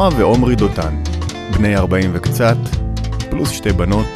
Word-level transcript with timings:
נועה 0.00 0.18
ועומרי 0.18 0.56
דותן, 0.56 1.02
בני 1.56 1.76
40 1.76 2.10
וקצת, 2.14 2.56
פלוס 3.30 3.50
שתי 3.50 3.72
בנות, 3.72 4.06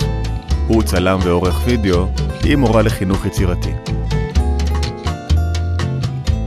הוא 0.66 0.82
צלם 0.82 1.18
ועורך 1.22 1.60
וידאו, 1.64 2.06
היא 2.42 2.56
מורה 2.56 2.82
לחינוך 2.82 3.26
יצירתי. 3.26 3.70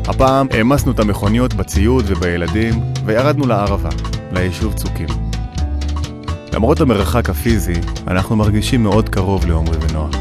הפעם 0.08 0.48
העמסנו 0.52 0.92
את 0.92 1.00
המכוניות 1.00 1.54
בציוד 1.54 2.06
ובילדים 2.08 2.74
וירדנו 3.06 3.48
לערבה, 3.48 3.90
ליישוב 4.32 4.74
צוקים. 4.74 5.08
למרות 6.54 6.82
המרחק 6.82 7.30
הפיזי, 7.30 7.82
אנחנו 8.08 8.36
מרגישים 8.36 8.84
מאוד 8.84 9.10
קרוב 9.10 9.46
לעומרי 9.46 9.78
ונועה. 9.82 10.12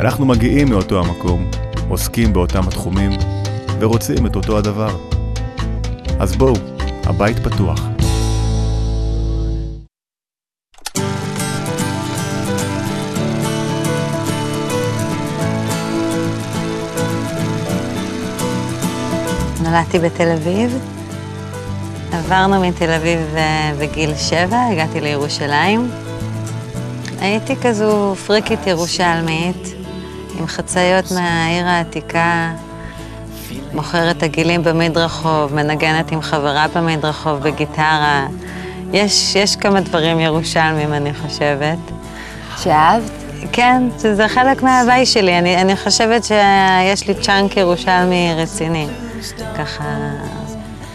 אנחנו 0.00 0.26
מגיעים 0.26 0.68
מאותו 0.68 1.00
המקום, 1.00 1.50
עוסקים 1.88 2.32
באותם 2.32 2.68
התחומים, 2.68 3.10
ורוצים 3.78 4.26
את 4.26 4.36
אותו 4.36 4.58
הדבר. 4.58 4.96
אז 6.18 6.36
בואו, 6.36 6.54
הבית 7.04 7.38
פתוח. 7.38 7.95
נולדתי 19.76 19.98
בתל 19.98 20.28
אביב. 20.28 20.78
עברנו 22.12 22.60
מתל 22.60 22.90
אביב 22.90 23.18
אה, 23.36 23.72
בגיל 23.78 24.14
שבע, 24.16 24.66
הגעתי 24.72 25.00
לירושלים. 25.00 25.90
הייתי 27.20 27.56
כזו 27.56 28.14
פריקית 28.26 28.66
ירושלמית, 28.66 29.74
עם 30.38 30.46
חציות 30.46 31.12
מהעיר 31.12 31.66
העתיקה, 31.66 32.52
מוכרת 33.72 34.22
עגילים 34.22 34.64
במדרחוב, 34.64 35.54
מנגנת 35.54 36.12
עם 36.12 36.22
חברה 36.22 36.66
במדרחוב 36.74 37.38
בגיטרה. 37.38 38.26
יש, 38.92 39.36
יש 39.36 39.56
כמה 39.56 39.80
דברים 39.80 40.20
ירושלמים, 40.20 40.92
אני 40.92 41.14
חושבת. 41.14 41.78
שאהבת? 42.62 43.10
כן, 43.52 43.82
זה 43.96 44.28
חלק 44.28 44.62
מההוואי 44.62 45.06
שלי. 45.06 45.38
אני, 45.38 45.56
אני 45.56 45.76
חושבת 45.76 46.24
שיש 46.24 47.08
לי 47.08 47.14
צ'אנק 47.14 47.56
ירושלמי 47.56 48.34
רציני. 48.36 48.86
ככה, 49.58 49.84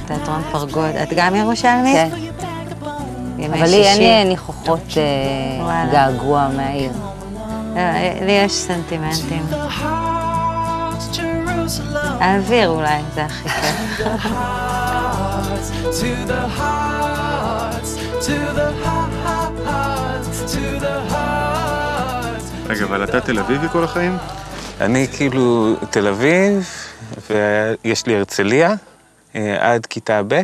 תיאטרון 0.05 0.41
פרגוד. 0.51 0.95
את 1.03 1.09
גם 1.15 1.35
ירושלמית? 1.35 1.95
כן. 1.95 2.09
אבל 3.45 3.67
לי 3.69 3.87
אין 3.87 4.27
ניחוחות 4.27 4.97
אה, 4.97 5.85
געגוע 5.91 6.47
מהעיר. 6.55 6.91
לא, 7.75 7.81
לי 8.25 8.31
יש 8.31 8.53
סנטימנטים. 8.53 9.45
האוויר 12.19 12.69
אולי, 12.69 13.01
זה 13.15 13.25
הכי 13.25 13.49
כיף. 13.49 14.01
רגע, 22.69 22.85
אבל 22.85 23.03
אתה 23.03 23.21
תל 23.21 23.39
אביבי 23.39 23.67
כל 23.71 23.83
החיים? 23.83 24.17
אני 24.81 25.07
כאילו 25.13 25.75
תל 25.89 26.07
אביב, 26.07 26.69
ויש 27.29 28.05
לי 28.05 28.15
הרצליה 28.15 28.73
אה, 29.35 29.73
עד 29.73 29.85
כיתה 29.85 30.21
ב', 30.27 30.41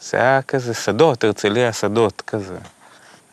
זה 0.00 0.16
היה 0.16 0.42
כזה 0.42 0.74
שדות, 0.74 1.24
הרצליה 1.24 1.72
שדות 1.72 2.22
כזה. 2.26 2.56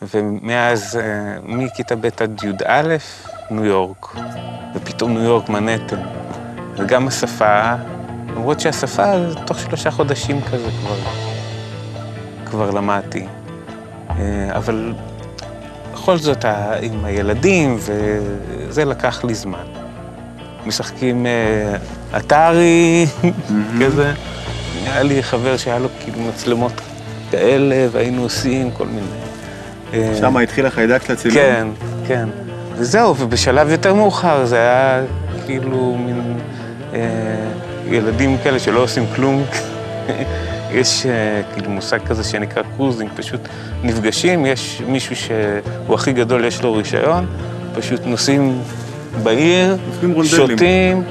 ומאז, 0.01 0.99
אה, 1.01 1.37
מכיתה 1.43 1.95
ב' 1.95 2.05
עד 2.05 2.43
י"א, 2.43 2.95
ניו 3.51 3.65
יורק. 3.65 4.15
ופתאום 4.75 5.13
ניו 5.13 5.23
יורק 5.23 5.49
מנהטן. 5.49 6.01
וגם 6.77 7.07
השפה, 7.07 7.73
למרות 8.29 8.59
שהשפה, 8.59 9.13
תוך 9.45 9.59
שלושה 9.59 9.91
חודשים 9.91 10.41
כזה 10.41 10.69
כבר, 10.81 10.97
כבר 12.45 12.71
למדתי. 12.71 13.27
אה, 14.09 14.49
אבל 14.55 14.93
בכל 15.93 16.17
זאת, 16.17 16.45
עם 16.81 17.05
הילדים, 17.05 17.77
וזה 17.79 18.85
לקח 18.85 19.23
לי 19.23 19.35
זמן. 19.35 19.86
משחקים 20.67 21.25
אתרי, 22.17 23.05
כזה. 23.81 24.13
היה 24.85 25.03
לי 25.03 25.23
חבר 25.23 25.57
שהיה 25.57 25.79
לו 25.79 25.89
כאילו 26.03 26.19
מצלמות 26.19 26.71
כאלה, 27.31 27.87
והיינו 27.91 28.21
עושים 28.23 28.71
כל 28.71 28.87
מיני. 28.87 30.17
שם 30.19 30.37
התחיל 30.37 30.65
החיידק 30.65 31.09
לצילום? 31.09 31.35
כן, 31.37 31.67
כן. 32.07 32.29
וזהו, 32.77 33.15
ובשלב 33.17 33.69
יותר 33.69 33.93
מאוחר 33.93 34.45
זה 34.45 34.57
היה 34.57 35.01
כאילו 35.45 35.97
מין 35.99 36.37
אה, 36.93 36.99
ילדים 37.85 38.37
כאלה 38.43 38.59
שלא 38.59 38.79
עושים 38.79 39.05
כלום. 39.15 39.43
יש 40.71 41.05
אה, 41.05 41.41
כאילו 41.53 41.69
מושג 41.69 41.99
כזה 42.05 42.23
שנקרא 42.23 42.63
קרוזינג, 42.75 43.11
פשוט 43.15 43.41
נפגשים, 43.83 44.45
יש 44.45 44.81
מישהו 44.87 45.15
שהוא 45.15 45.95
הכי 45.95 46.13
גדול, 46.13 46.45
יש 46.45 46.61
לו 46.61 46.73
רישיון, 46.73 47.25
פשוט 47.75 48.01
נוסעים 48.05 48.61
בעיר, 49.23 49.77
שותים, 50.23 51.03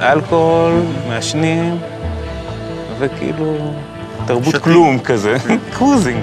אלכוהול, 0.00 0.72
מעשנים, 1.08 1.78
וכאילו 2.98 3.56
תרבות 4.26 4.48
שתים. 4.48 4.60
כלום 4.60 4.98
כזה, 4.98 5.36
קרוזינג. 5.74 6.22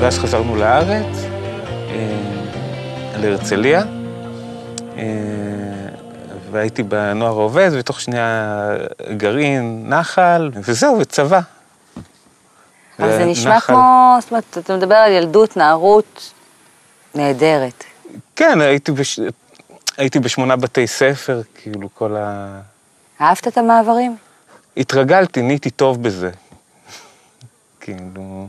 ואז 0.00 0.18
חזרנו 0.18 0.56
לארץ, 0.56 1.26
להרצליה, 3.20 3.82
והייתי 6.56 6.82
בנוער 6.82 7.32
העובד, 7.32 7.70
ותוך 7.72 8.00
שנייה 8.00 8.68
גרעין, 9.16 9.84
נחל, 9.88 10.50
וזהו, 10.54 10.98
וצבא. 10.98 11.40
אבל 12.98 13.18
זה 13.18 13.24
נשמע 13.24 13.60
כמו, 13.60 14.16
זאת 14.20 14.30
אומרת, 14.30 14.58
אתה 14.58 14.76
מדבר 14.76 14.94
על 14.94 15.12
ילדות, 15.12 15.56
נערות 15.56 16.32
נהדרת. 17.14 17.84
כן, 18.36 18.60
הייתי, 18.60 18.92
בש... 18.92 19.20
הייתי 19.96 20.18
בשמונה 20.18 20.56
בתי 20.56 20.86
ספר, 20.86 21.40
כאילו 21.54 21.88
כל 21.94 22.16
ה... 22.16 22.60
אהבת 23.20 23.48
את 23.48 23.58
המעברים? 23.58 24.16
התרגלתי, 24.76 25.42
נהייתי 25.42 25.70
טוב 25.70 26.02
בזה. 26.02 26.30
כאילו... 27.80 28.48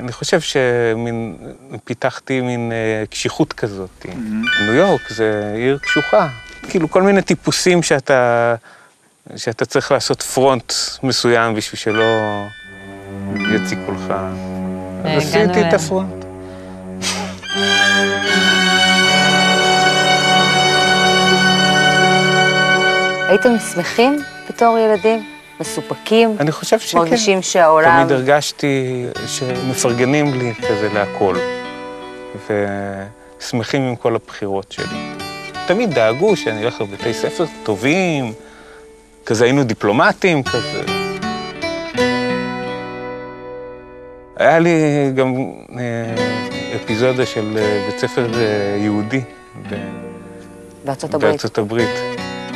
אה, 0.00 0.04
אני 0.04 0.12
חושב 0.12 0.40
שמין, 0.40 1.36
פיתחתי 1.84 2.40
מין 2.40 2.72
אה, 2.72 3.06
קשיחות 3.06 3.52
כזאת. 3.52 3.90
Mm-hmm. 4.02 4.62
ניו 4.62 4.74
יורק 4.74 5.08
זה 5.08 5.52
עיר 5.54 5.78
קשוחה. 5.78 6.28
כאילו 6.68 6.90
כל 6.90 7.02
מיני 7.02 7.22
טיפוסים 7.22 7.82
שאתה, 7.82 8.54
שאתה 9.36 9.64
צריך 9.64 9.92
לעשות 9.92 10.22
פרונט 10.22 10.72
מסוים 11.02 11.54
בשביל 11.54 11.78
שלא 11.78 12.44
יציקו 13.54 13.92
לך. 13.92 14.14
אז 15.04 15.22
עשיתי 15.22 15.68
את 15.68 15.74
הפרונט. 15.74 16.24
הייתם 23.28 23.58
שמחים 23.58 24.16
בתור 24.48 24.78
ילדים? 24.78 25.35
מסופקים? 25.60 26.36
אני 26.40 26.52
חושב 26.52 26.78
שכן. 26.78 26.98
מרגישים 26.98 27.42
שהעולם... 27.42 27.96
תמיד 27.98 28.12
הרגשתי 28.12 29.06
שמפרגנים 29.26 30.34
לי 30.34 30.54
כזה 30.54 30.88
להכל, 30.94 31.36
ושמחים 33.40 33.82
עם 33.82 33.96
כל 33.96 34.14
הבחירות 34.16 34.72
שלי. 34.72 35.16
תמיד 35.66 35.94
דאגו 35.94 36.36
שאני 36.36 36.64
אלך 36.64 36.80
לבתי 36.80 37.14
ספר 37.14 37.44
טובים, 37.62 38.32
כזה 39.26 39.44
היינו 39.44 39.64
דיפלומטים, 39.64 40.42
כזה. 40.42 40.82
היה 44.36 44.58
לי 44.58 44.70
גם 45.14 45.34
אה, 45.78 46.76
אפיזודה 46.76 47.26
של 47.26 47.58
אה, 47.58 47.86
בית 47.86 47.98
ספר 47.98 48.26
אה, 48.34 48.76
יהודי. 48.78 49.20
בארצות 50.84 51.14
הברית. 51.14 51.30
בארצות 51.30 51.58
הברית, 51.58 51.94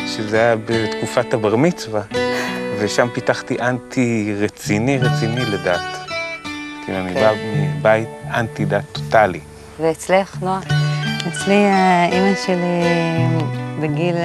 שזה 0.07 0.37
היה 0.37 0.57
בתקופת 0.57 1.35
הבר 1.35 1.57
מצווה. 1.57 2.03
ושם 2.81 3.09
פיתחתי 3.15 3.57
אנטי 3.61 4.35
רציני 4.39 4.99
רציני 4.99 5.45
לדת. 5.47 5.81
כאילו, 6.85 6.99
אני 6.99 7.15
בא 7.15 7.33
מבית 7.79 8.09
אנטי 8.35 8.65
דת 8.65 8.85
טוטאלי. 8.93 9.41
ואצלך, 9.81 10.37
נועה? 10.43 10.61
אצלי, 11.29 11.65
אימא 12.13 12.35
שלי 12.47 12.83
בגיל 13.81 14.17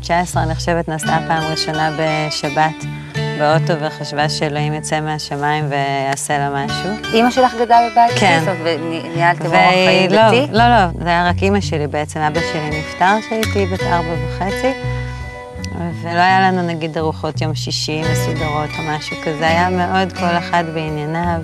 19, 0.00 0.42
אני 0.42 0.54
חושבת, 0.54 0.88
נסעה 0.88 1.18
פעם 1.28 1.42
ראשונה 1.50 1.90
בשבת 1.98 2.84
באוטו 3.38 3.80
וחשבה 3.80 4.28
שאלוהים 4.28 4.74
יצא 4.74 5.00
מהשמיים 5.00 5.64
ויעשה 5.68 6.38
לה 6.38 6.50
משהו. 6.50 6.90
אימא 7.14 7.30
שלך 7.30 7.54
גדלה 7.54 7.88
בבית? 7.90 8.18
כן. 8.20 8.44
וניהלתם 8.64 9.46
אורח 9.46 9.56
חיים 9.86 10.10
לא, 10.10 10.26
דתי? 10.26 10.46
לא, 10.52 10.68
לא, 10.68 10.86
זה 11.02 11.08
היה 11.08 11.28
רק 11.28 11.42
אימא 11.42 11.60
שלי 11.60 11.86
בעצם. 11.86 12.20
אבא 12.20 12.40
שלי 12.40 12.70
נפטר 12.80 13.16
כשהייתי 13.26 13.66
בת 13.66 13.82
ארבע 13.82 14.14
וחצי. 14.26 14.97
ולא 16.02 16.20
היה 16.20 16.40
לנו 16.40 16.62
נגיד 16.62 16.98
ארוחות 16.98 17.40
יום 17.40 17.54
שישי 17.54 18.02
מסודרות 18.12 18.70
או 18.78 18.82
משהו 18.96 19.16
כזה, 19.24 19.48
היה 19.48 19.70
מאוד 19.70 20.12
כל 20.12 20.38
אחד 20.38 20.64
בענייניו. 20.74 21.40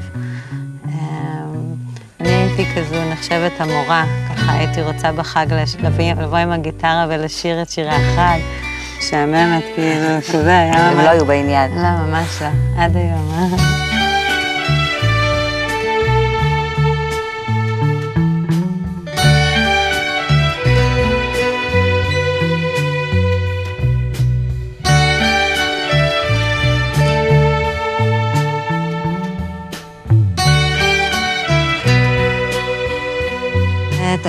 הייתי 2.21 2.65
כזו 2.77 2.97
נחשבת 3.13 3.53
המורה, 3.59 4.05
ככה 4.29 4.53
הייתי 4.53 4.83
רוצה 4.83 5.13
בחג 5.13 5.47
לבוא 6.17 6.39
עם 6.39 6.53
הגיטרה 6.53 7.07
ולשיר 7.09 7.63
את 7.63 7.71
שירי 7.71 7.91
החג. 7.91 8.39
משעממת, 8.99 9.65
כאילו, 9.75 10.21
כזה, 10.33 10.59
היה 10.59 10.73
ממש... 10.73 10.93
הם 10.93 11.05
לא 11.05 11.11
היו 11.11 11.27
בעניין. 11.27 11.71
לא, 11.71 11.91
ממש 12.07 12.43
לא, 12.43 12.83
עד 12.83 12.97
היום. 12.97 13.84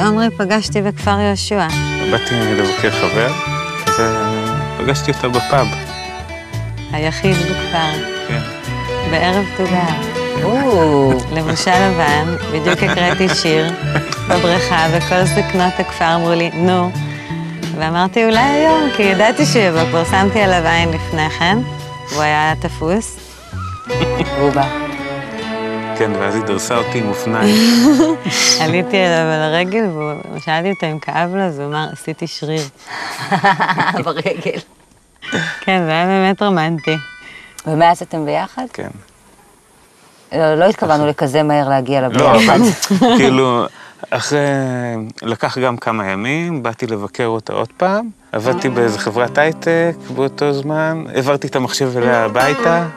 עומרי 0.05 0.29
פגשתי 0.37 0.81
בכפר 0.81 1.19
יהושע. 1.19 1.67
באתי 2.11 2.35
לבקר 2.35 2.91
חבר, 2.91 3.33
ופגשתי 4.77 5.11
אותה 5.11 5.29
בפאב. 5.29 5.67
היחיד 6.91 7.35
בכפר. 7.37 7.91
כן. 8.27 8.41
בערב 9.11 9.45
תוגר. 9.57 10.15
לבושה 11.31 11.89
לבן, 11.89 12.35
בדיוק 12.53 12.83
הקראתי 12.83 13.29
שיר 13.35 13.73
בבריכה, 14.29 14.87
וכל 14.91 15.23
זקנות 15.23 15.73
הכפר 15.79 16.15
אמרו 16.15 16.31
לי, 16.33 16.49
נו. 16.53 16.91
ואמרתי, 17.77 18.25
אולי 18.25 18.39
היום, 18.39 18.89
כי 18.97 19.03
ידעתי 19.03 19.45
שיבוא, 19.45 19.85
כבר 19.89 20.03
שמתי 20.05 20.39
עליו 20.39 20.67
עין 20.67 20.89
לפני 20.89 21.29
כן, 21.29 21.57
והוא 22.11 22.23
היה 22.23 22.53
תפוס. 22.61 23.19
והוא 24.37 24.51
בא. 24.53 24.84
כן, 25.97 26.11
ואז 26.19 26.35
היא 26.35 26.43
דרסה 26.43 26.77
אותי 26.77 26.97
עם 26.97 27.09
אופניים. 27.09 27.55
עליתי 28.61 28.97
אליו 28.97 29.31
על 29.33 29.41
הרגל, 29.41 29.83
ושאלתי 30.33 30.69
אותו 30.69 30.85
אם 30.85 30.99
כאב 30.99 31.35
לו, 31.35 31.41
אז 31.41 31.59
הוא 31.59 31.67
אמר, 31.67 31.87
עשיתי 31.91 32.27
שריר. 32.27 32.61
ברגל. 34.05 34.59
כן, 35.61 35.81
זה 35.85 35.91
היה 35.91 36.05
באמת 36.05 36.41
רומנטי. 36.41 36.95
ומאז 37.67 38.01
אתם 38.01 38.25
ביחד? 38.25 38.65
כן. 38.73 38.89
לא, 40.33 40.55
לא 40.55 40.65
התכוונו 40.65 41.07
לכזה 41.07 41.43
מהר 41.43 41.69
להגיע 41.69 42.01
לביחד. 42.01 42.23
לא, 42.23 42.35
אבל 42.45 42.61
כאילו, 43.17 43.65
אחרי... 44.09 44.39
לקח 45.21 45.57
גם 45.57 45.77
כמה 45.77 46.11
ימים, 46.11 46.63
באתי 46.63 46.87
לבקר 46.87 47.25
אותה 47.25 47.53
עוד 47.53 47.69
פעם, 47.77 48.09
עבדתי 48.31 48.69
באיזה 48.69 48.99
חברת 48.99 49.37
הייטק 49.37 49.95
באותו 50.15 50.53
זמן, 50.53 51.03
העברתי 51.15 51.47
את 51.47 51.55
המחשב 51.55 51.97
אליה 51.97 52.25
הביתה. 52.25 52.87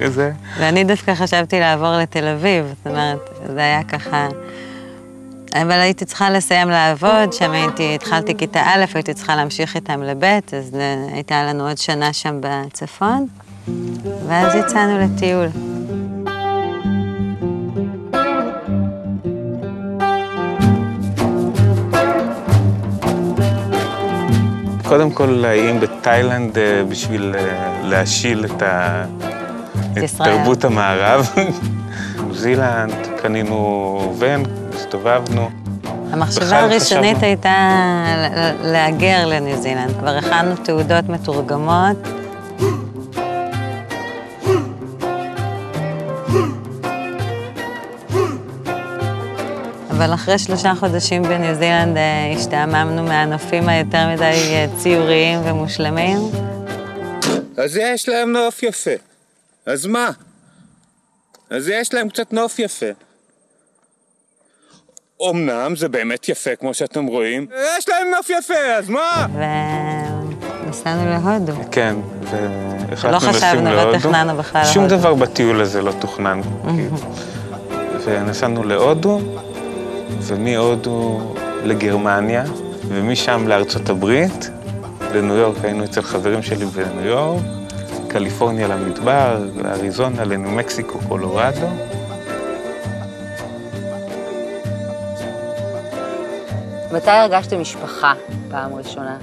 כזה. 0.00 0.32
ואני 0.58 0.84
דווקא 0.84 1.14
חשבתי 1.14 1.60
לעבור 1.60 1.96
לתל 1.96 2.26
אביב, 2.26 2.74
זאת 2.76 2.86
אומרת, 2.86 3.30
זה 3.46 3.60
היה 3.60 3.84
ככה... 3.84 4.28
אבל 5.54 5.72
הייתי 5.72 6.04
צריכה 6.04 6.30
לסיים 6.30 6.70
לעבוד, 6.70 7.32
שם 7.32 7.50
הייתי, 7.50 7.94
התחלתי 7.94 8.36
כיתה 8.36 8.60
א', 8.60 8.84
הייתי 8.94 9.14
צריכה 9.14 9.36
להמשיך 9.36 9.76
איתם 9.76 10.02
לב', 10.02 10.24
אז 10.24 10.76
הייתה 11.12 11.42
לנו 11.42 11.68
עוד 11.68 11.78
שנה 11.78 12.12
שם 12.12 12.40
בצפון, 12.40 13.26
ואז 14.26 14.54
יצאנו 14.54 14.98
לטיול. 14.98 15.46
קודם 24.90 25.10
כל, 25.10 25.44
האם 25.44 25.80
בתאילנד 25.80 26.58
אה, 26.58 26.84
בשביל 26.88 27.34
אה, 27.38 27.80
להשיל 27.84 28.44
את 28.44 28.62
ה... 28.62 29.04
את 29.98 30.22
תרבות 30.24 30.64
המערב. 30.64 31.28
ניו 31.36 32.34
זילנד, 32.34 32.94
קנינו 33.22 34.14
ון, 34.18 34.42
הסתובבנו. 34.74 35.50
המחשבה 36.12 36.60
הראשונית 36.60 37.22
הייתה 37.22 37.54
להגר 38.62 39.26
לניו 39.26 39.62
זילנד. 39.62 39.96
כבר 39.98 40.16
הכנו 40.16 40.56
תעודות 40.56 41.08
מתורגמות. 41.08 41.96
אבל 49.90 50.14
אחרי 50.14 50.38
שלושה 50.38 50.72
חודשים 50.74 51.22
בניו 51.22 51.54
זילנד 51.54 51.96
אה, 51.96 52.32
השתעממנו 52.36 53.02
מהנופים 53.02 53.68
היותר 53.68 54.08
מדי 54.08 54.24
אה, 54.24 54.66
ציוריים 54.78 55.38
ומושלמים. 55.44 56.18
אז 57.56 57.76
יש 57.76 58.08
להם 58.08 58.32
נוף 58.32 58.62
יפה. 58.62 59.09
אז 59.66 59.86
מה? 59.86 60.10
אז 61.50 61.68
יש 61.68 61.94
להם 61.94 62.08
קצת 62.08 62.32
נוף 62.32 62.58
יפה. 62.58 62.86
אמנם 65.30 65.76
זה 65.76 65.88
באמת 65.88 66.28
יפה, 66.28 66.56
כמו 66.56 66.74
שאתם 66.74 67.06
רואים. 67.06 67.46
יש 67.78 67.88
להם 67.88 68.08
נוף 68.16 68.30
יפה, 68.30 68.74
אז 68.78 68.88
מה? 68.88 69.26
ונסענו 70.64 71.10
להודו. 71.10 71.52
כן, 71.70 71.96
והחלטנו 72.88 73.30
לשים 73.30 73.64
להודו. 73.64 73.92
לא 73.92 73.98
תכננו 73.98 74.36
בכלל 74.36 74.64
שום 74.64 74.88
דבר 74.88 75.14
בטיול 75.14 75.60
הזה 75.60 75.82
לא 75.82 75.92
תוכנן. 76.00 76.40
ונסענו 78.04 78.64
להודו, 78.64 79.20
ומהודו 80.20 81.20
לגרמניה, 81.64 82.44
ומשם 82.88 83.48
לארצות 83.48 83.88
הברית, 83.88 84.50
לניו 85.14 85.36
יורק, 85.36 85.64
היינו 85.64 85.84
אצל 85.84 86.02
חברים 86.02 86.42
שלי 86.42 86.64
בניו 86.64 87.06
יורק. 87.06 87.42
קליפורניה 88.12 88.68
למדבר, 88.68 89.44
לאריזונה, 89.64 90.24
לניו 90.24 90.50
מקסיקו, 90.50 90.98
קולורדו. 91.08 91.66
מתי 96.92 97.10
הרגשתם 97.10 97.60
משפחה 97.60 98.12
פעם 98.50 98.74
ראשונה? 98.74 99.16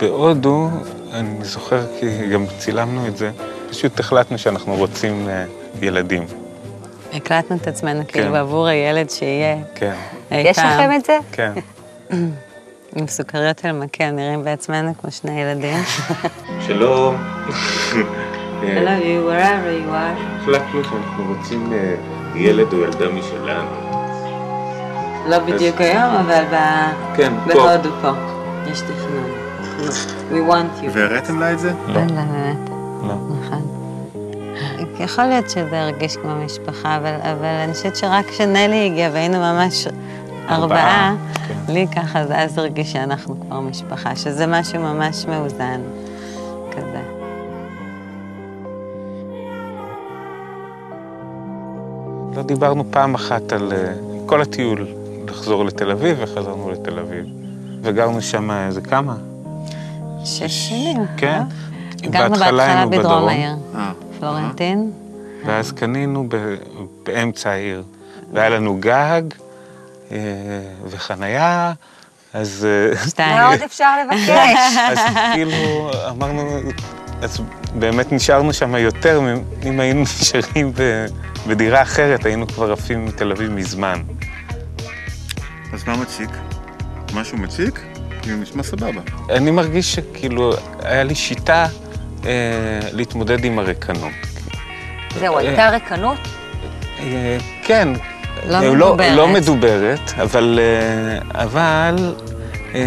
בהודו, 0.00 0.68
אני 1.12 1.44
זוכר 1.44 1.80
כי 2.00 2.28
גם 2.28 2.44
צילמנו 2.58 3.06
את 3.06 3.16
זה, 3.16 3.30
פשוט 3.70 4.00
החלטנו 4.00 4.38
שאנחנו 4.38 4.74
רוצים 4.74 5.28
אה, 5.28 5.44
ילדים. 5.82 6.26
הקלטנו 7.12 7.56
את 7.56 7.66
עצמנו 7.66 8.02
כאילו 8.08 8.26
כן. 8.26 8.32
בעבור 8.32 8.66
הילד 8.66 9.10
שיהיה. 9.10 9.56
כן. 9.74 9.94
יש 10.30 10.58
לכם 10.58 10.90
את 10.96 11.04
זה? 11.04 11.18
כן. 11.32 11.52
עם 12.96 13.06
סוכריות 13.06 13.64
על 13.64 13.72
מקל, 13.72 14.10
נראים 14.10 14.44
בעצמנו 14.44 14.92
כמו 15.00 15.10
שני 15.10 15.40
ילדים. 15.40 15.76
שלום. 16.66 17.16
Hello 18.62 18.94
you, 18.98 19.24
wherever 19.24 19.72
you 19.72 19.90
are. 19.90 20.40
החלטנו 20.40 20.84
שאנחנו 20.84 21.34
רוצים 21.34 21.72
אה, 21.72 21.94
ילד 22.34 22.72
או 22.72 22.78
ילדה 22.78 23.08
משלנו. 23.08 23.70
לא 25.26 25.38
בדיוק 25.38 25.80
היום, 25.80 26.14
אבל 26.14 26.44
כן, 27.16 27.32
בהודו 27.46 27.90
פה. 28.02 28.10
יש 28.66 28.80
תכנון. 28.80 29.30
We 30.30 30.50
want 30.52 30.84
you. 30.84 30.88
והראיתם 30.92 31.40
לה 31.40 31.52
את 31.52 31.58
זה? 31.58 31.72
לא. 31.88 31.94
לא, 31.94 32.00
באמת. 32.00 32.70
לא. 33.02 33.14
נכון. 33.40 33.62
יכול 35.00 35.24
להיות 35.24 35.50
שזה 35.50 35.80
הרגיש 35.80 36.16
כמו 36.16 36.34
משפחה, 36.44 36.96
אבל, 36.96 37.14
אבל 37.22 37.44
אני 37.64 37.72
חושבת 37.72 37.96
שרק 37.96 38.26
כשנלי 38.26 38.86
הגיע 38.86 39.10
והיינו 39.12 39.38
ממש 39.38 39.86
ארבעה, 40.48 41.14
כן. 41.48 41.72
לי 41.72 41.86
ככה, 41.96 42.20
אז 42.20 42.58
הרגיש 42.58 42.92
שאנחנו 42.92 43.40
כבר 43.40 43.60
משפחה, 43.60 44.16
שזה 44.16 44.46
משהו 44.46 44.80
ממש 44.80 45.26
מאוזן 45.26 45.80
דיברנו 52.50 52.84
פעם 52.90 53.14
אחת 53.14 53.52
על 53.52 53.72
אה, 53.72 53.92
כל 54.26 54.42
הטיול, 54.42 54.86
לחזור 55.28 55.64
לתל 55.64 55.90
אביב, 55.90 56.16
וחזרנו 56.20 56.70
לתל 56.70 56.98
אביב. 56.98 57.24
וגרנו 57.82 58.22
שם 58.22 58.50
איזה 58.50 58.80
כמה? 58.80 59.14
שש 60.24 60.68
שנים. 60.68 60.96
כן. 61.16 61.42
גרנו 62.00 62.34
בהתחלה 62.34 62.86
בדרום 62.86 63.28
העיר, 63.28 63.56
אה. 63.74 63.92
פלורנטין. 64.18 64.90
ואז 65.46 65.72
קנינו 65.72 66.28
באמצע 67.02 67.50
העיר, 67.50 67.82
והיה 68.32 68.48
לנו 68.48 68.76
גג 68.80 69.22
אה, 70.12 70.16
וחנייה, 70.86 71.72
אז... 72.34 72.66
שתיים. 73.08 73.36
מה 73.36 73.48
עוד 73.48 73.62
אפשר 73.62 73.94
לבקש? 74.04 74.28
אז 74.90 74.98
כאילו 75.34 75.90
אמרנו, 76.10 76.60
אז 77.22 77.40
באמת 77.74 78.12
נשארנו 78.12 78.52
שם 78.52 78.74
יותר, 78.74 79.20
אם 79.62 79.80
היינו 79.80 80.02
נשארים 80.02 80.72
בדירה 81.46 81.82
אחרת, 81.82 82.26
היינו 82.26 82.46
כבר 82.46 82.72
עפים 82.72 83.04
מתל 83.04 83.32
אביב 83.32 83.50
מזמן. 83.50 84.02
אז 85.72 85.84
מה 85.86 85.96
מציק? 85.96 86.30
משהו 87.14 87.38
מציק? 87.38 87.80
כאילו 88.22 88.36
נשמע 88.36 88.62
סבבה. 88.62 89.00
אני 89.30 89.50
מרגיש 89.50 89.94
שכאילו, 89.94 90.52
היה 90.82 91.02
לי 91.02 91.14
שיטה 91.14 91.66
אה, 92.24 92.30
להתמודד 92.92 93.44
עם 93.44 93.58
הריקנות. 93.58 94.12
זהו, 95.18 95.34
אה, 95.36 95.40
הייתה 95.40 95.68
ריקנות? 95.68 96.18
אה, 97.00 97.38
כן. 97.64 97.88
לא 98.48 98.56
אה, 98.56 98.62
לא 98.62 98.74
מדוברת. 98.74 99.16
לא 99.16 99.28
מדוברת, 99.28 100.12
אבל... 100.22 100.60
אה, 100.62 101.42
אבל... 101.42 102.14
אה, 102.74 102.80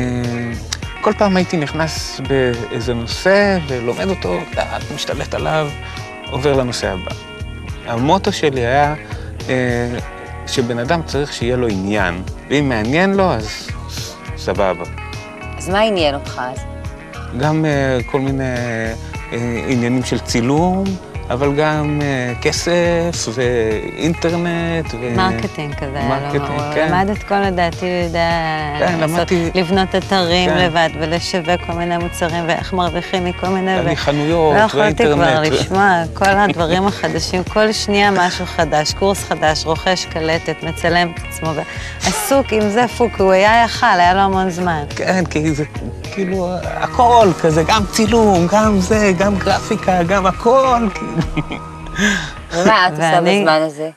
כל 1.02 1.14
פעם 1.14 1.38
הייתי 1.38 1.58
נכנס 1.58 2.22
באיזה 2.28 2.94
נושא 2.94 3.58
ולומד 3.68 4.08
אותו, 4.08 4.40
משתלט 4.96 5.34
עליו, 5.34 5.70
עובר 6.32 6.54
לנושא 6.54 6.92
הבא. 6.92 7.33
המוטו 7.86 8.32
שלי 8.32 8.66
היה 8.66 8.96
אה, 9.50 9.98
שבן 10.48 10.80
אדם 10.80 11.02
צריך 11.06 11.34
שיהיה 11.34 11.56
לו 11.56 11.68
עניין, 11.68 12.24
ואם 12.50 12.70
מעניין 12.70 13.14
לו, 13.14 13.34
אז 13.34 13.70
סבבה. 14.38 14.84
אז 15.58 15.70
מה 15.70 15.80
עניין 15.80 16.16
אותך 16.16 16.42
אז? 16.54 16.60
גם 17.40 17.66
uh, 17.66 18.12
כל 18.12 18.20
מיני 18.20 18.44
uh, 19.32 19.36
עניינים 19.68 20.04
של 20.04 20.20
צילום, 20.20 20.84
אבל 21.34 21.56
גם 21.56 22.00
uh, 22.02 22.42
כסף 22.42 23.28
ואינטרנט. 23.34 24.94
ו... 25.00 25.16
מרקטינג 25.16 25.76
כזה. 25.76 26.02
marketing, 26.10 26.60
לא, 26.60 26.74
כן. 26.74 26.88
למד 26.92 27.10
את 27.10 27.24
כל 27.24 27.40
לדעתי, 27.40 27.86
יודע 27.86 28.30
כן, 28.80 29.00
לעשות, 29.00 29.32
למדתי... 29.32 29.50
לבנות 29.56 29.96
אתרים 29.96 30.50
כן. 30.50 30.58
לבד 30.58 30.90
ולשווק 31.00 31.62
כל 31.68 31.74
מיני 31.74 31.98
מוצרים 31.98 32.44
ואיך 32.48 32.74
מרוויחים 32.74 33.26
מכל 33.26 33.48
מיני... 33.48 33.80
אני 33.80 33.94
ו... 33.94 33.96
חנויות 33.96 34.74
ואינטרנט. 34.76 35.00
לא 35.00 35.24
יכולתי 35.26 35.50
כבר 35.50 35.58
לשמוע 35.58 36.04
כל 36.14 36.30
הדברים 36.30 36.88
החדשים, 36.88 37.44
כל 37.44 37.72
שנייה 37.72 38.12
משהו 38.12 38.46
חדש, 38.46 38.94
קורס 38.94 39.24
חדש, 39.24 39.66
רוכש 39.66 40.06
קלטת, 40.06 40.64
מצלם 40.64 41.12
את 41.14 41.20
עצמו, 41.30 41.50
עסוק 42.08 42.54
עם 42.54 42.70
זה 42.70 42.88
פוק, 42.88 43.22
הוא 43.22 43.32
היה 43.32 43.64
יכל, 43.66 43.86
היה 43.86 44.14
לו 44.14 44.20
המון 44.20 44.50
זמן. 44.50 44.84
כן, 44.96 45.26
כי 45.26 45.54
זה 45.54 45.64
כאילו 46.14 46.50
הכל 46.64 47.28
כזה, 47.42 47.64
גם 47.68 47.84
צילום, 47.92 48.48
גם 48.52 48.80
זה, 48.80 49.12
גם 49.20 49.36
גרפיקה, 49.36 50.04
גם 50.04 50.26
הכל, 50.26 50.88
כאילו. 50.94 51.44
ומה 52.52 52.88
את 52.88 52.92
עושה 52.92 53.22
בזמן 53.22 53.62
הזה? 53.62 53.90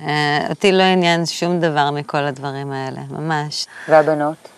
אה, 0.00 0.46
אותי 0.50 0.72
לא 0.72 0.82
עניין 0.82 1.26
שום 1.26 1.60
דבר 1.60 1.90
מכל 1.90 2.18
הדברים 2.24 2.72
האלה, 2.72 3.00
ממש. 3.10 3.66
והבנות? 3.88 4.48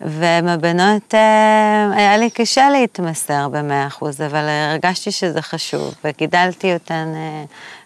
ועם 0.00 0.48
הבנות 0.48 1.14
אה, 1.14 1.90
היה 1.96 2.16
לי 2.16 2.30
קשה 2.30 2.70
להתמסר 2.70 3.48
במאה 3.48 3.86
אחוז, 3.86 4.20
אבל 4.20 4.44
הרגשתי 4.48 5.10
שזה 5.10 5.42
חשוב, 5.42 5.94
וגידלתי 6.04 6.74
אותן 6.74 7.12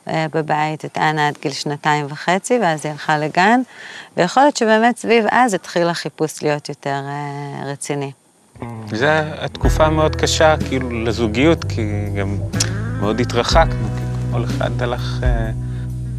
אה, 0.08 0.26
בבית, 0.32 0.84
את 0.84 0.98
אנה 0.98 1.28
עד 1.28 1.38
גיל 1.42 1.52
שנתיים 1.52 2.06
וחצי, 2.08 2.58
ואז 2.62 2.86
היא 2.86 2.92
הלכה 2.92 3.18
לגן, 3.18 3.60
ויכול 4.16 4.42
להיות 4.42 4.56
שבאמת 4.56 4.98
סביב 4.98 5.24
אז 5.30 5.54
התחיל 5.54 5.88
החיפוש 5.88 6.42
להיות 6.42 6.68
יותר 6.68 7.00
רציני. 7.64 8.12
זו 8.92 9.06
התקופה 9.38 9.90
מאוד 9.90 10.16
קשה, 10.16 10.54
כאילו, 10.68 11.04
לזוגיות, 11.04 11.64
כי 11.64 11.82
גם 12.18 12.36
מאוד 13.00 13.20
התרחקנו, 13.20 13.88
כי 13.96 14.32
כל 14.32 14.44
אחד 14.44 14.82
הלך... 14.82 15.20
אה, 15.22 15.50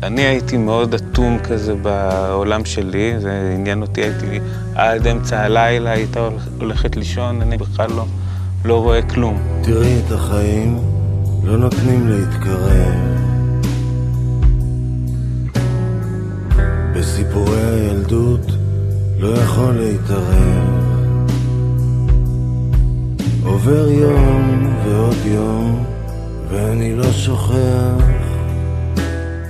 אני 0.04 0.22
הייתי 0.22 0.58
מאוד 0.58 0.94
אטום 0.94 1.40
כזה 1.44 1.76
בעולם 1.76 2.66
שלי, 2.66 3.14
זה 3.20 3.52
עניין 3.56 3.82
אותי, 3.82 4.02
הייתי 4.02 4.40
עד 4.76 5.08
אמצע 5.08 5.40
הלילה, 5.40 5.92
הייתה 5.92 6.30
הולכת 6.60 6.96
לישון, 6.96 7.42
אני 7.42 7.58
בכלל 7.58 7.90
לא, 7.90 8.06
לא 8.66 8.82
רואה 8.82 9.02
כלום. 9.02 9.38
תראי 9.64 10.00
את 10.06 10.12
החיים, 10.12 10.80
לא 11.44 11.58
נותנים 11.58 12.08
להתקרב. 12.08 13.20
בסיפורי 16.96 17.62
הילדות 17.62 18.52
לא 19.20 19.28
יכול 19.28 19.74
להתערב. 19.74 20.39
עובר 23.70 23.90
יום 23.90 24.74
ועוד 24.86 25.26
יום, 25.26 25.86
ואני 26.50 26.96
לא 26.96 27.12
שוכח. 27.12 28.04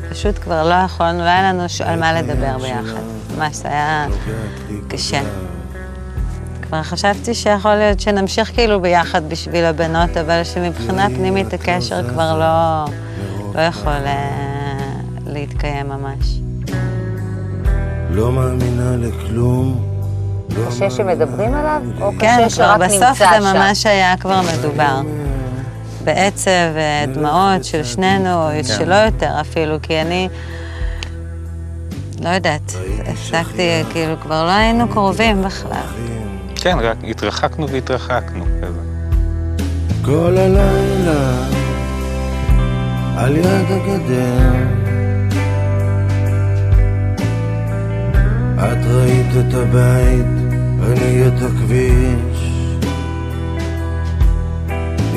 פשוט 0.09 0.39
כבר 0.39 0.69
לא 0.69 0.73
יכולנו, 0.73 1.19
לא 1.19 1.23
היה 1.23 1.53
לנו 1.53 1.63
על 1.85 1.99
מה 1.99 2.21
לדבר 2.21 2.57
ביחד. 2.57 3.01
ממש, 3.37 3.55
זה 3.55 3.67
היה 3.67 4.07
קשה. 4.87 5.21
כבר 6.61 6.83
חשבתי 6.83 7.33
שיכול 7.33 7.75
להיות 7.75 7.99
שנמשיך 7.99 8.53
כאילו 8.53 8.81
ביחד 8.81 9.29
בשביל 9.29 9.65
הבנות, 9.65 10.17
אבל 10.17 10.43
שמבחינה 10.43 11.07
פנימית 11.09 11.53
הקשר 11.53 12.09
כבר 12.09 12.39
לא, 12.39 12.85
לא 13.55 13.61
יכול 13.61 13.91
אה, 14.05 14.69
להתקיים 15.25 15.89
ממש. 15.89 16.39
לא 18.09 18.31
מאמינה 18.31 18.95
לכלום. 18.97 19.88
קשה 20.67 20.89
שמדברים 20.89 21.53
עליו, 21.53 21.81
או 22.01 22.11
כן, 22.19 22.37
קשה 22.45 22.49
שרק 22.49 22.81
נמצא 22.81 23.13
שם? 23.13 23.25
כן, 23.25 23.25
בסוף 23.25 23.43
זה 23.43 23.53
ממש 23.53 23.85
היה 23.85 24.17
כבר 24.17 24.41
מדובר. 24.41 25.01
בעצב, 26.03 26.51
דמעות 27.13 27.63
של 27.63 27.83
שנינו, 27.83 28.33
או 28.33 28.49
כן. 28.51 28.63
שלא 28.63 28.95
יותר 28.95 29.41
אפילו, 29.41 29.77
כי 29.81 30.01
אני... 30.01 30.29
לא 32.23 32.29
יודעת, 32.29 32.73
הפסקתי, 33.05 33.83
כאילו, 33.91 34.13
כבר 34.21 34.45
לא 34.45 34.51
היינו 34.51 34.87
קרובים 34.87 35.43
בכלל. 35.43 35.85
כן, 36.55 36.77
רק 36.81 36.97
התרחקנו 37.03 37.69
והתרחקנו, 37.69 38.45
כזה. 38.61 38.79
כל 40.05 40.37
הלילה 40.37 41.45
על 43.17 43.37
יד 43.37 43.45
הגדר 43.69 44.53
את 48.55 48.85
ראית 48.85 49.27
את 49.39 49.53
הבית, 49.53 50.38
אני 50.83 51.27
את 51.27 51.33
הכביש. 51.33 52.49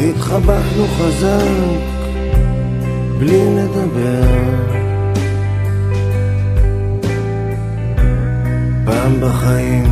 התחבקנו 0.08 0.86
חזק, 0.86 1.82
בלי 3.18 3.56
לדבר. 3.56 4.72
פעם 8.84 9.20
בחיים, 9.20 9.84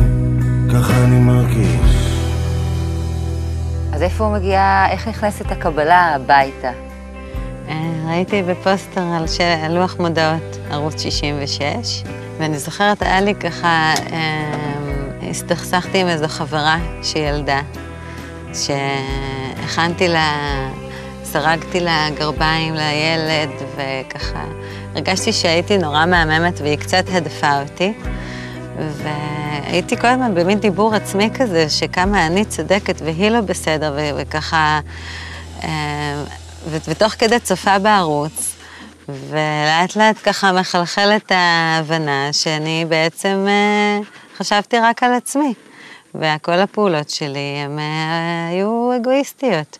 ככה 0.73 1.03
אני 1.03 1.19
מרגיש. 1.19 2.11
אז 3.93 4.01
איפה 4.01 4.25
הוא 4.25 4.33
מגיע, 4.33 4.85
איך 4.89 5.07
נכנסת 5.07 5.51
הקבלה 5.51 6.15
הביתה? 6.15 6.71
אה, 7.69 7.75
ראיתי 8.07 8.43
בפוסטר 8.43 9.01
על 9.01 9.25
לוח 9.69 9.95
מודעות, 9.99 10.57
ערוץ 10.71 11.01
66, 11.01 12.03
ואני 12.37 12.59
זוכרת, 12.59 13.01
היה 13.01 13.21
לי 13.21 13.35
ככה, 13.35 13.93
אה, 14.11 14.70
הסתכסכתי 15.31 15.97
עם 15.97 16.07
איזו 16.07 16.27
חברה 16.27 16.77
שילדה, 17.03 17.61
שהכנתי 18.53 20.07
לה, 20.07 20.37
סרגתי 21.23 21.79
לה 21.79 22.07
גרביים 22.15 22.73
לילד, 22.73 23.49
וככה, 23.75 24.43
הרגשתי 24.95 25.33
שהייתי 25.33 25.77
נורא 25.77 26.05
מהממת 26.05 26.61
והיא 26.61 26.77
קצת 26.77 27.03
הדפה 27.11 27.61
אותי. 27.61 27.93
והייתי 28.77 29.97
כל 29.97 30.07
הזמן 30.07 30.35
במין 30.35 30.59
דיבור 30.59 30.95
עצמי 30.95 31.29
כזה, 31.33 31.69
שכמה 31.69 32.27
אני 32.27 32.45
צודקת 32.45 33.01
והיא 33.05 33.29
לא 33.29 33.41
בסדר, 33.41 33.97
וככה, 34.17 34.79
אה, 35.63 36.23
ותוך 36.69 37.13
כדי 37.13 37.39
צופה 37.39 37.79
בערוץ, 37.79 38.55
ולאט 39.09 39.95
לאט 39.95 40.15
ככה 40.23 40.51
מחלחלת 40.51 41.31
ההבנה 41.31 42.29
שאני 42.31 42.85
בעצם 42.89 43.45
אה, 43.47 43.99
חשבתי 44.41 44.79
רק 44.79 45.03
על 45.03 45.13
עצמי, 45.13 45.53
וכל 46.15 46.51
הפעולות 46.51 47.09
שלי 47.09 47.57
הן 47.65 47.79
אה, 47.79 48.47
היו 48.49 48.91
אגואיסטיות. 48.95 49.77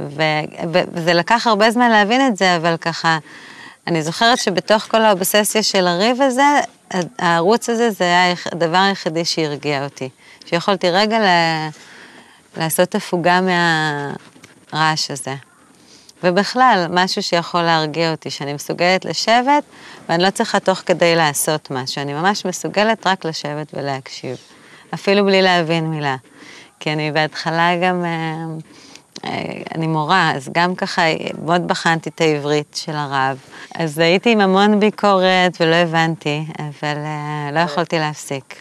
וזה 0.00 1.14
לקח 1.14 1.46
הרבה 1.46 1.70
זמן 1.70 1.90
להבין 1.90 2.26
את 2.26 2.36
זה, 2.36 2.56
אבל 2.56 2.76
ככה, 2.76 3.18
אני 3.86 4.02
זוכרת 4.02 4.38
שבתוך 4.38 4.82
כל 4.82 5.02
האובססיה 5.02 5.62
של 5.62 5.86
הריב 5.86 6.22
הזה, 6.22 6.60
הערוץ 7.18 7.70
הזה 7.70 7.90
זה 7.90 8.04
היה 8.04 8.34
הדבר 8.52 8.78
היחידי 8.78 9.24
שהרגיע 9.24 9.84
אותי. 9.84 10.08
שיכולתי 10.46 10.90
רגע 10.90 11.18
ל... 11.18 11.26
לעשות 12.56 12.94
הפוגה 12.94 13.40
מהרעש 14.72 15.10
הזה. 15.10 15.34
ובכלל, 16.24 16.86
משהו 16.90 17.22
שיכול 17.22 17.62
להרגיע 17.62 18.10
אותי, 18.10 18.30
שאני 18.30 18.52
מסוגלת 18.52 19.04
לשבת, 19.04 19.64
ואני 20.08 20.22
לא 20.22 20.30
צריכה 20.30 20.60
תוך 20.60 20.78
כדי 20.86 21.16
לעשות 21.16 21.70
משהו, 21.70 22.02
אני 22.02 22.12
ממש 22.12 22.46
מסוגלת 22.46 23.06
רק 23.06 23.24
לשבת 23.24 23.74
ולהקשיב, 23.74 24.36
אפילו 24.94 25.24
בלי 25.24 25.42
להבין 25.42 25.90
מילה. 25.90 26.16
כי 26.80 26.92
אני 26.92 27.12
בהתחלה 27.12 27.70
גם, 27.82 28.04
אה, 28.04 28.44
אה, 29.24 29.62
אני 29.74 29.86
מורה, 29.86 30.32
אז 30.34 30.50
גם 30.52 30.74
ככה 30.74 31.02
מאוד 31.44 31.68
בחנתי 31.68 32.08
את 32.08 32.20
העברית 32.20 32.80
של 32.84 32.96
הרב. 32.96 33.38
אז 33.74 33.98
הייתי 33.98 34.32
עם 34.32 34.40
המון 34.40 34.80
ביקורת 34.80 35.56
ולא 35.60 35.74
הבנתי, 35.74 36.44
אבל 36.58 36.96
אה, 36.96 37.50
לא 37.52 37.60
יכולתי 37.60 37.98
להפסיק. 37.98 38.54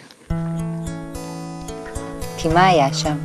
כי 2.37 2.47
מה 2.47 2.67
היה 2.67 2.93
שם? 2.93 3.17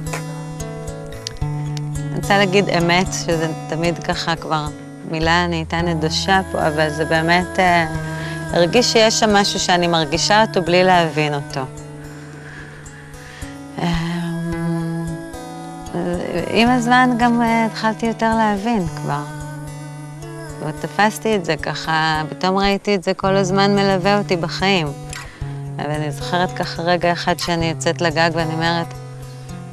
אני 2.15 2.23
רוצה 2.23 2.39
להגיד 2.39 2.69
אמת, 2.69 3.07
שזה 3.13 3.53
תמיד 3.69 3.99
ככה 3.99 4.37
כבר 4.37 4.67
מילה 5.11 5.47
נהייתה 5.47 5.83
נדושה 5.83 6.41
פה, 6.53 6.69
אבל 6.69 6.91
זה 6.91 7.05
באמת 7.05 7.59
אה, 7.59 7.87
הרגיש 8.53 8.93
שיש 8.93 9.21
שם 9.21 9.37
משהו 9.37 9.61
שאני 9.61 9.87
מרגישה 9.87 10.43
אותו 10.43 10.63
בלי 10.63 10.85
להבין 10.85 11.35
אותו. 11.35 11.61
אה, 13.79 13.89
עם 16.51 16.69
הזמן 16.69 17.11
גם 17.19 17.43
אה, 17.43 17.67
התחלתי 17.67 18.07
יותר 18.07 18.35
להבין 18.37 18.87
כבר. 18.87 19.25
ותפסתי 20.67 21.37
את 21.37 21.45
זה 21.45 21.57
ככה, 21.57 22.23
פתאום 22.31 22.57
ראיתי 22.57 22.95
את 22.95 23.05
זה 23.05 23.15
כל 23.15 23.37
הזמן 23.37 23.75
מלווה 23.75 24.19
אותי 24.19 24.37
בחיים. 24.37 24.87
אבל 25.79 25.91
אני 25.91 26.11
זוכרת 26.11 26.53
ככה 26.53 26.83
רגע 26.83 27.13
אחד 27.13 27.39
שאני 27.39 27.67
יוצאת 27.67 28.01
לגג 28.01 28.31
ואני 28.35 28.55
אומרת, 28.55 29.04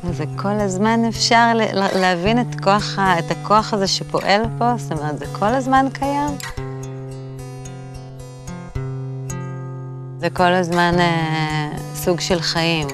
זה 0.09 0.23
כל 0.35 0.59
הזמן 0.59 0.99
אפשר 1.09 1.51
להבין 1.95 2.39
את, 2.41 2.61
כוח, 2.63 2.99
את 3.19 3.31
הכוח 3.31 3.73
הזה 3.73 3.87
שפועל 3.87 4.41
פה? 4.57 4.73
זאת 4.77 4.91
אומרת, 4.91 5.19
זה 5.19 5.25
כל 5.31 5.45
הזמן 5.45 5.85
קיים? 5.93 6.37
זה 10.19 10.29
כל 10.29 10.53
הזמן 10.53 10.95
אה, 10.99 11.69
סוג 11.95 12.19
של 12.19 12.41
חיים. 12.41 12.87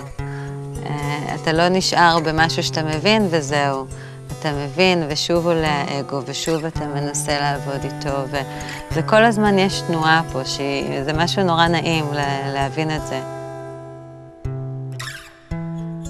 אה, 0.86 1.36
אתה 1.36 1.54
לא 1.54 1.70
נשאר 1.70 2.20
במשהו 2.20 2.64
שאתה 2.64 2.84
מבין 2.84 3.28
וזהו. 3.30 3.86
אתה 4.40 4.52
מבין, 4.52 5.04
ושוב 5.10 5.48
עולה 5.48 5.84
האגו, 5.88 6.22
ושוב 6.26 6.66
אתה 6.66 6.86
מנסה 6.86 7.40
לעבוד 7.40 7.84
איתו, 7.84 8.38
וכל 8.92 9.24
הזמן 9.24 9.60
יש 9.60 9.82
תנועה 9.82 10.22
פה, 10.34 10.46
שזה 10.46 11.12
משהו 11.16 11.44
נורא 11.44 11.68
נעים 11.68 12.06
להבין 12.54 12.96
את 12.96 13.08
זה. 13.08 13.37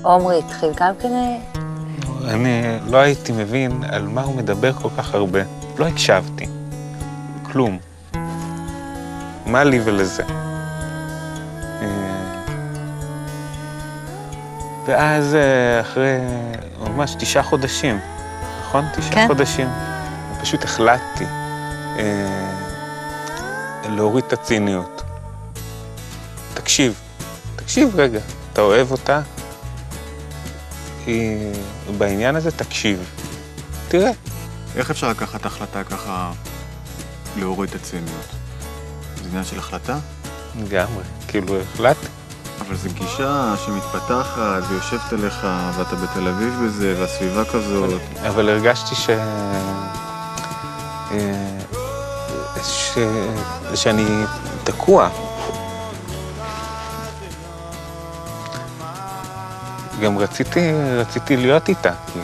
עומרי 0.07 0.39
התחיל 0.39 0.69
גם 0.75 0.93
כן... 1.01 1.09
אני 2.27 2.79
לא 2.87 2.97
הייתי 2.97 3.31
מבין 3.31 3.83
על 3.89 4.07
מה 4.07 4.21
הוא 4.21 4.35
מדבר 4.35 4.73
כל 4.73 4.89
כך 4.97 5.13
הרבה. 5.13 5.39
לא 5.77 5.87
הקשבתי. 5.87 6.47
כלום. 7.43 7.77
מה 9.45 9.63
לי 9.63 9.79
ולזה? 9.83 10.23
אה, 11.81 11.87
ואז 14.85 15.35
אה, 15.35 15.81
אחרי 15.81 16.17
ממש 16.79 17.15
תשעה 17.19 17.43
חודשים, 17.43 17.99
נכון? 18.61 18.85
תשעה 18.95 19.11
כן. 19.11 19.27
חודשים. 19.27 19.67
פשוט 20.41 20.63
החלטתי 20.63 21.25
אה, 21.99 22.49
להוריד 23.89 24.23
את 24.27 24.33
הציניות. 24.33 25.03
תקשיב, 26.53 27.01
תקשיב 27.55 27.95
רגע, 27.95 28.19
אתה 28.53 28.61
אוהב 28.61 28.91
אותה? 28.91 29.21
בעניין 31.97 32.35
הזה 32.35 32.51
תקשיב. 32.51 33.09
תראה. 33.87 34.11
איך 34.75 34.91
אפשר 34.91 35.09
לקחת 35.09 35.45
החלטה 35.45 35.83
ככה 35.83 36.31
להוריד 37.37 37.69
את 37.69 37.75
הציניות? 37.75 38.25
זה 39.15 39.29
עניין 39.29 39.43
של 39.43 39.59
החלטה? 39.59 39.97
לגמרי, 40.59 41.03
כאילו 41.27 41.61
החלטתי. 41.61 42.07
אבל 42.61 42.75
זו 42.75 42.89
גישה 42.93 43.55
שמתפתחת 43.65 44.63
ויושבת 44.69 45.13
עליך, 45.13 45.47
ואתה 45.77 45.95
בתל 45.95 46.27
אביב 46.27 46.53
בזה, 46.65 46.95
והסביבה 46.99 47.45
כזאת. 47.45 48.01
אבל, 48.19 48.27
אבל 48.27 48.49
הרגשתי 48.49 48.95
ש... 48.95 49.09
אה, 51.11 51.59
ש... 52.63 52.97
שאני 53.75 54.05
תקוע. 54.63 55.26
גם 60.01 60.17
רציתי, 60.17 60.71
רציתי 60.97 61.37
להיות 61.37 61.69
איתה, 61.69 61.91
כי 62.13 62.19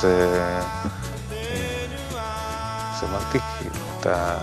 זה... 0.00 0.42
אז 2.92 3.04
אמרתי, 3.10 3.38
כאילו, 3.58 3.74
אתה... 4.00 4.36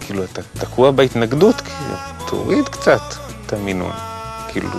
כאילו, 0.00 0.24
אתה 0.24 0.42
תקוע 0.58 0.90
בהתנגדות, 0.90 1.60
כאילו, 1.60 1.94
תוריד 2.26 2.68
קצת. 2.68 3.26
את 3.46 3.52
המינון. 3.52 3.92
כאילו... 4.48 4.70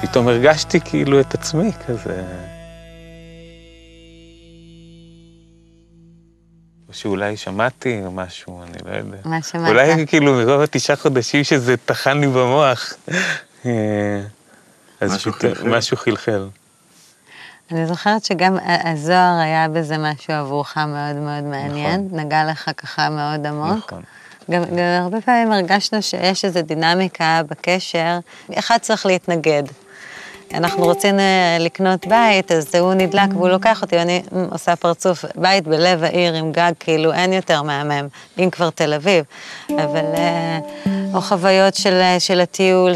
פתאום 0.00 0.28
הרגשתי 0.28 0.80
כאילו 0.80 1.20
את 1.20 1.34
עצמי 1.34 1.72
כזה. 1.86 2.22
שאולי 6.96 7.36
שמעתי 7.36 8.00
או 8.04 8.10
משהו, 8.10 8.62
אני 8.62 8.78
לא 8.84 8.96
יודע. 8.96 9.16
מה 9.24 9.42
שמעת? 9.42 9.68
אולי 9.68 10.06
כאילו 10.06 10.34
מרוב 10.34 10.60
התשעה 10.60 10.96
חודשים 10.96 11.44
שזה 11.44 11.76
טחן 11.76 12.20
לי 12.20 12.26
במוח. 12.26 12.92
אה, 13.66 14.20
אז 15.00 15.14
משהו 15.14 15.32
חלחל. 15.32 15.68
משהו 15.68 15.96
חלחל. 15.96 16.48
אני 17.70 17.86
זוכרת 17.86 18.24
שגם 18.24 18.56
הזוהר 18.84 19.38
היה 19.40 19.68
בזה 19.68 19.98
משהו 19.98 20.34
עבורך 20.34 20.76
מאוד 20.76 21.16
מאוד 21.16 21.44
מעניין, 21.44 22.06
נכון. 22.06 22.20
נגע 22.20 22.50
לך 22.50 22.70
ככה 22.76 23.10
מאוד 23.10 23.46
עמוק. 23.46 23.76
נכון. 23.86 24.02
גם, 24.50 24.62
גם 24.64 25.02
הרבה 25.02 25.20
פעמים 25.20 25.52
הרגשנו 25.52 26.02
שיש 26.02 26.44
איזו 26.44 26.62
דינמיקה 26.62 27.40
בקשר, 27.50 28.18
אחד 28.54 28.78
צריך 28.78 29.06
להתנגד. 29.06 29.62
אנחנו 30.54 30.84
רוצים 30.84 31.18
אה, 31.18 31.56
לקנות 31.60 32.06
בית, 32.06 32.52
אז 32.52 32.74
הוא 32.74 32.94
נדלק 32.94 33.28
והוא 33.32 33.48
לוקח 33.48 33.82
אותי, 33.82 33.96
ואני 33.96 34.22
עושה 34.50 34.76
פרצוף, 34.76 35.24
בית 35.34 35.68
בלב 35.68 36.04
העיר 36.04 36.34
עם 36.34 36.52
גג, 36.52 36.72
כאילו 36.80 37.12
אין 37.12 37.32
יותר 37.32 37.62
מהמם, 37.62 38.08
אם 38.38 38.50
כבר 38.50 38.70
תל 38.70 38.94
אביב. 38.94 39.24
אבל, 39.70 40.04
אה, 40.14 40.58
או 41.14 41.20
חוויות 41.20 41.74
של, 41.74 42.00
של 42.18 42.40
הטיול, 42.40 42.92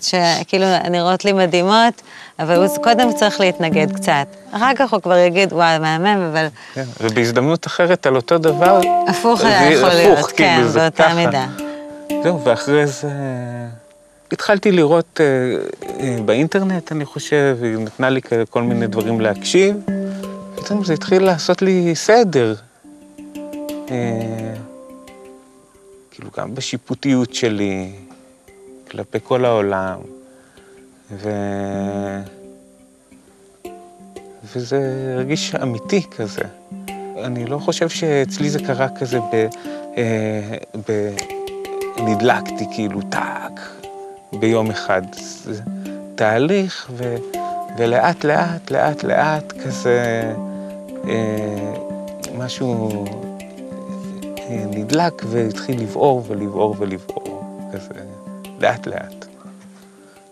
שכאילו 0.00 0.66
נראות 0.90 1.24
לי 1.24 1.32
מדהימות, 1.32 2.02
אבל 2.38 2.56
הוא 2.56 2.76
קודם 2.82 3.12
צריך 3.12 3.40
להתנגד 3.40 3.92
קצת. 3.92 4.26
אחר 4.52 4.74
כך 4.76 4.92
הוא 4.92 5.02
כבר 5.02 5.16
יגיד, 5.16 5.52
וואי, 5.52 5.78
מהמם, 5.78 6.28
אבל... 6.32 6.46
כן, 6.74 6.84
ובהזדמנות 7.00 7.66
אחרת 7.66 8.06
על 8.06 8.16
אותו 8.16 8.38
דבר... 8.38 8.80
הפוך 9.08 9.40
היה 9.44 9.72
יכול 9.72 9.88
להיות, 9.88 10.26
כאילו, 10.26 10.36
כן, 10.36 10.62
באותה 10.74 11.14
מידה. 11.14 11.46
זהו, 12.22 12.44
ואחרי 12.44 12.86
זה... 12.86 13.08
התחלתי 14.32 14.72
לראות 14.72 15.20
uh, 15.20 15.82
uh, 15.82 15.86
באינטרנט, 16.24 16.92
אני 16.92 17.04
חושב, 17.04 17.58
היא 17.62 17.76
נתנה 17.76 18.10
לי 18.10 18.20
כל 18.50 18.62
מיני 18.62 18.86
דברים 18.86 19.20
להקשיב. 19.20 19.76
פתאום 20.54 20.84
זה 20.84 20.92
התחיל 20.92 21.22
לעשות 21.22 21.62
לי 21.62 21.94
סדר. 21.94 22.54
Uh, 23.86 23.90
כאילו, 26.10 26.30
גם 26.38 26.54
בשיפוטיות 26.54 27.34
שלי, 27.34 27.92
כלפי 28.90 29.18
כל 29.22 29.44
העולם. 29.44 29.98
ו... 31.12 31.30
וזה 34.54 35.12
הרגיש 35.14 35.54
אמיתי 35.54 36.02
כזה. 36.16 36.42
אני 37.24 37.46
לא 37.46 37.58
חושב 37.58 37.88
שאצלי 37.88 38.50
זה 38.50 38.58
קרה 38.58 38.88
כזה 38.88 39.18
ב... 39.20 39.46
אה, 39.96 40.56
ב... 40.88 41.10
נדלקתי 41.98 42.64
כאילו 42.74 43.00
טאק 43.02 43.77
ביום 44.32 44.70
אחד. 44.70 45.02
זה 45.44 45.62
תהליך, 46.14 46.90
ו... 46.96 47.16
ולאט 47.78 48.24
לאט, 48.24 48.70
לאט 48.70 49.02
לאט 49.04 49.52
כזה 49.52 50.32
אה, 51.08 51.74
משהו 52.34 53.04
אה, 54.38 54.64
נדלק 54.70 55.22
והתחיל 55.26 55.82
לבעור 55.82 56.24
ולבעור 56.28 56.76
ולבעור, 56.78 57.70
כזה 57.72 57.94
לאט 58.60 58.86
לאט. 58.86 59.26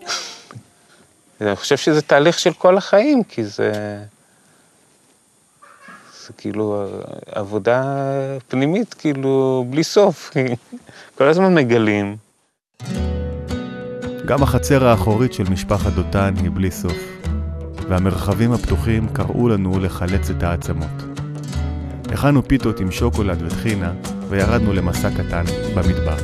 אני 1.41 1.55
חושב 1.55 1.77
שזה 1.77 2.01
תהליך 2.01 2.39
של 2.39 2.53
כל 2.53 2.77
החיים, 2.77 3.23
כי 3.23 3.43
זה... 3.43 3.71
זה 6.27 6.33
כאילו 6.37 6.85
עבודה 7.25 7.83
פנימית, 8.47 8.93
כאילו, 8.93 9.65
בלי 9.69 9.83
סוף. 9.83 10.31
כל 11.17 11.27
הזמן 11.27 11.55
מגלים. 11.55 12.17
גם 14.27 14.43
החצר 14.43 14.87
האחורית 14.87 15.33
של 15.33 15.43
משפחת 15.49 15.93
דותן 15.93 16.33
היא 16.41 16.51
בלי 16.53 16.71
סוף, 16.71 16.97
והמרחבים 17.89 18.51
הפתוחים 18.51 19.07
קראו 19.13 19.49
לנו 19.49 19.79
לחלץ 19.79 20.29
את 20.29 20.43
העצמות. 20.43 21.03
הכנו 22.11 22.47
פיתות 22.47 22.79
עם 22.79 22.91
שוקולד 22.91 23.41
וטחינה, 23.41 23.93
וירדנו 24.29 24.73
למסע 24.73 25.09
קטן 25.09 25.43
במדבר. 25.75 26.17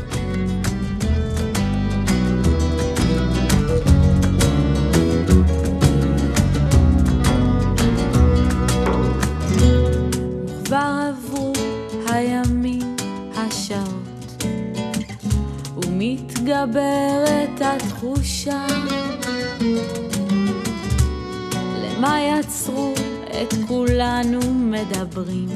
מדברים. 24.88 25.48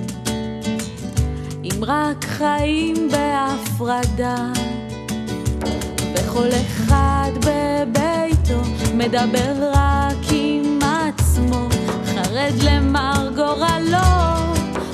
אם 1.63 1.83
רק 1.83 2.25
חיים 2.25 3.09
בהפרדה 3.11 4.51
וכל 6.13 6.49
אחד 6.49 7.31
בביתו 7.35 8.61
מדבר 8.93 9.71
רק 9.73 10.17
עם 10.31 10.79
עצמו 10.81 11.67
חרד 12.05 12.53
למר 12.63 13.29
גורלו 13.35 13.97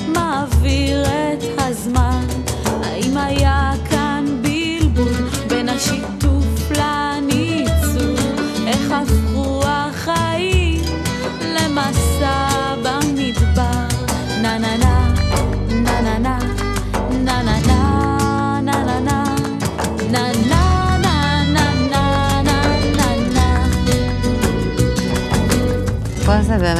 מעביר 0.07 1.03
את 1.05 1.43
הזמן. 1.57 2.25
האם 2.65 3.17
היה 3.17 3.72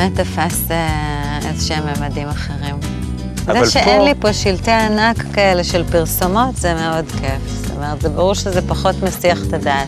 באמת 0.04 0.20
תפס 0.20 0.62
איזה 1.46 1.66
שהם 1.68 1.84
ממדים 1.98 2.28
אחרים. 2.28 2.76
זה 3.36 3.72
שאין 3.72 4.00
פה... 4.00 4.06
לי 4.06 4.14
פה 4.20 4.34
שלטי 4.34 4.72
ענק 4.72 5.18
כאלה 5.34 5.64
של 5.64 5.84
פרסומות, 5.92 6.56
זה 6.56 6.74
מאוד 6.74 7.06
כיף. 7.12 7.42
זאת 7.48 7.72
אומרת, 7.72 8.02
זה 8.02 8.10
ברור 8.10 8.36
שזה 8.36 8.68
פחות 8.68 8.96
מסיח 9.04 9.40
את 9.48 9.54
הדעת. 9.54 9.88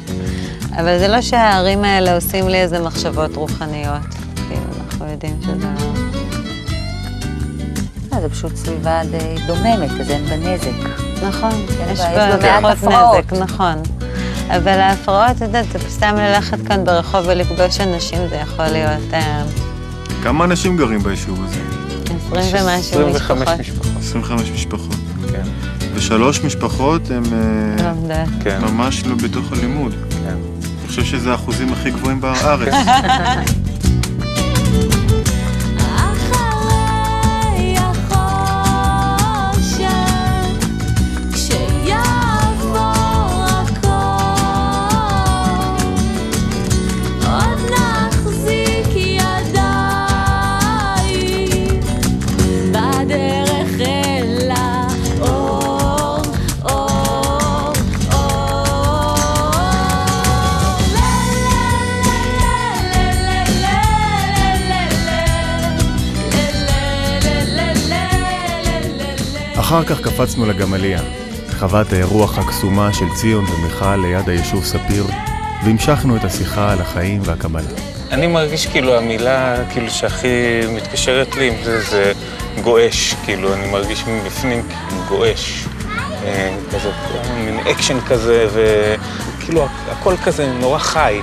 אבל 0.72 1.00
זה 1.00 1.08
לא 1.08 1.22
שהערים 1.22 1.84
האלה 1.84 2.16
עושים 2.16 2.48
לי 2.48 2.58
איזה 2.58 2.80
מחשבות 2.80 3.36
רוחניות. 3.36 4.02
כאילו, 4.36 4.62
אנחנו 4.86 5.06
יודעים 5.12 5.40
שזה 5.42 5.52
לא... 5.60 5.92
אה, 8.14 8.22
זה 8.22 8.30
פשוט 8.30 8.56
סביבה 8.56 9.02
די 9.12 9.36
דוממת, 9.48 9.92
אז 10.02 10.10
אין 10.10 10.26
בה 10.26 10.36
נזק. 10.36 10.90
נכון, 11.28 11.66
יש 11.94 12.00
בה 12.00 12.62
פחות 12.62 12.84
נזק, 12.84 13.34
נכון. 13.34 13.82
אבל 14.50 14.80
ההפרעות, 14.80 15.32
את 15.38 15.42
יודעת, 15.42 15.66
סתם 15.90 16.16
ללכת 16.18 16.68
כאן 16.68 16.86
ברחוב 16.86 17.22
ולפגוש 17.28 17.82
אנשים, 17.82 18.20
זה 18.30 18.36
יכול 18.36 18.66
להיות... 18.66 19.14
כמה 20.26 20.46
אנשים 20.46 20.78
גרים 20.78 21.00
ביישוב 21.00 21.44
הזה? 21.44 21.60
עשרים 22.32 22.66
ומשהו 22.66 23.10
משפחות. 23.10 23.18
25 23.18 23.60
משפחות. 23.60 23.92
25 24.00 24.50
משפחות. 24.50 24.96
כן. 25.32 25.44
ושלוש 25.96 26.42
משפחות 26.42 27.12
הן 27.12 27.24
אה, 28.12 28.24
כן. 28.44 28.62
ממש 28.62 29.06
לא 29.06 29.16
בתוך 29.16 29.52
הלימוד. 29.52 29.92
כן. 29.92 30.38
אני 30.80 30.88
חושב 30.88 31.04
שזה 31.04 31.32
האחוזים 31.32 31.74
הכי 31.74 31.92
גבוהים 31.92 32.22
בארץ. 32.22 32.74
אחר 69.66 69.84
כך 69.84 70.02
קפצנו 70.02 70.46
לגמליה, 70.46 71.00
חוות 71.60 71.94
האירוח 71.94 72.38
הקסומה 72.38 72.94
של 72.94 73.06
ציון 73.16 73.46
ומיכל 73.46 73.96
ליד 73.96 74.30
היישוב 74.30 74.66
ספיר, 74.66 75.06
והמשכנו 75.64 76.16
את 76.16 76.24
השיחה 76.24 76.72
על 76.72 76.82
החיים 76.82 77.22
והקבלה. 77.26 77.70
אני 78.12 78.28
מרגיש 78.28 78.68
כאילו 78.68 78.98
המילה 78.98 79.56
כאילו 79.70 79.90
שהכי 79.90 80.62
מתקשרת 80.70 81.36
לי 81.36 81.48
עם 81.48 81.64
זה, 81.64 81.82
זה 81.82 82.12
גועש, 82.64 83.14
כאילו, 83.24 83.54
אני 83.54 83.72
מרגיש 83.72 84.04
מבפנים 84.08 84.68
כאילו 84.68 85.02
גועש. 85.08 85.66
אה, 86.24 86.58
כזה, 86.72 86.92
מין 87.46 87.60
אקשן 87.60 87.98
כזה, 88.08 88.48
וכאילו 88.54 89.68
הכל 89.92 90.18
כזה 90.18 90.54
נורא 90.54 90.80
חי. 90.80 91.22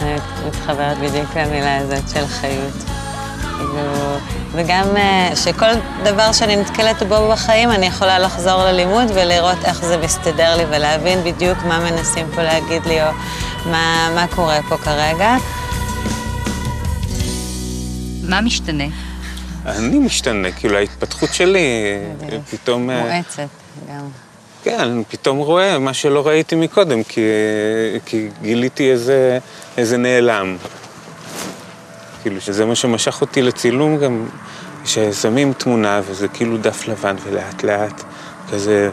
אני 0.00 0.14
מתחברת 0.46 0.98
בדיוק 0.98 1.36
למילה 1.36 1.76
הזאת 1.76 2.08
של 2.08 2.26
חיות. 2.26 2.84
כאילו, 3.56 4.16
וגם 4.52 4.96
אה, 4.96 5.30
שכל 5.36 5.70
דבר 6.04 6.32
שאני 6.32 6.56
נתקלת 6.56 7.02
בו 7.02 7.28
בחיים, 7.32 7.70
אני 7.70 7.86
יכולה 7.86 8.18
לחזור 8.18 8.64
ללימוד 8.64 9.10
ולראות 9.14 9.58
איך 9.64 9.84
זה 9.84 9.96
מסתדר 9.96 10.56
לי 10.56 10.64
ולהבין 10.70 11.24
בדיוק 11.24 11.58
מה 11.64 11.90
מנסים 11.90 12.26
פה 12.34 12.42
להגיד 12.42 12.86
לי 12.86 13.02
או 13.02 13.08
מה, 13.66 14.10
מה 14.14 14.26
קורה 14.34 14.60
פה 14.68 14.76
כרגע. 14.76 15.36
מה 18.22 18.40
משתנה? 18.40 18.84
אני 19.66 19.98
משתנה, 19.98 20.52
כאילו 20.52 20.76
ההתפתחות 20.76 21.34
שלי 21.34 21.66
פתאום... 22.50 22.90
אה, 22.90 23.02
מואצת 23.02 23.48
גם. 23.88 24.08
כן, 24.62 24.80
אני 24.80 25.04
פתאום 25.08 25.38
רואה 25.38 25.78
מה 25.78 25.94
שלא 25.94 26.26
ראיתי 26.26 26.56
מקודם, 26.56 27.02
כי, 27.02 27.20
כי 28.06 28.28
גיליתי 28.42 28.90
איזה, 28.90 29.38
איזה 29.76 29.96
נעלם. 29.96 30.56
כאילו, 32.26 32.40
שזה 32.40 32.64
מה 32.64 32.74
שמשך 32.74 33.20
אותי 33.20 33.42
לצילום 33.42 33.98
גם, 33.98 34.26
ששמים 34.84 35.52
תמונה 35.52 36.00
וזה 36.06 36.28
כאילו 36.28 36.56
דף 36.56 36.88
לבן 36.88 37.16
ולאט 37.24 37.62
לאט 37.62 38.02
כזה 38.52 38.90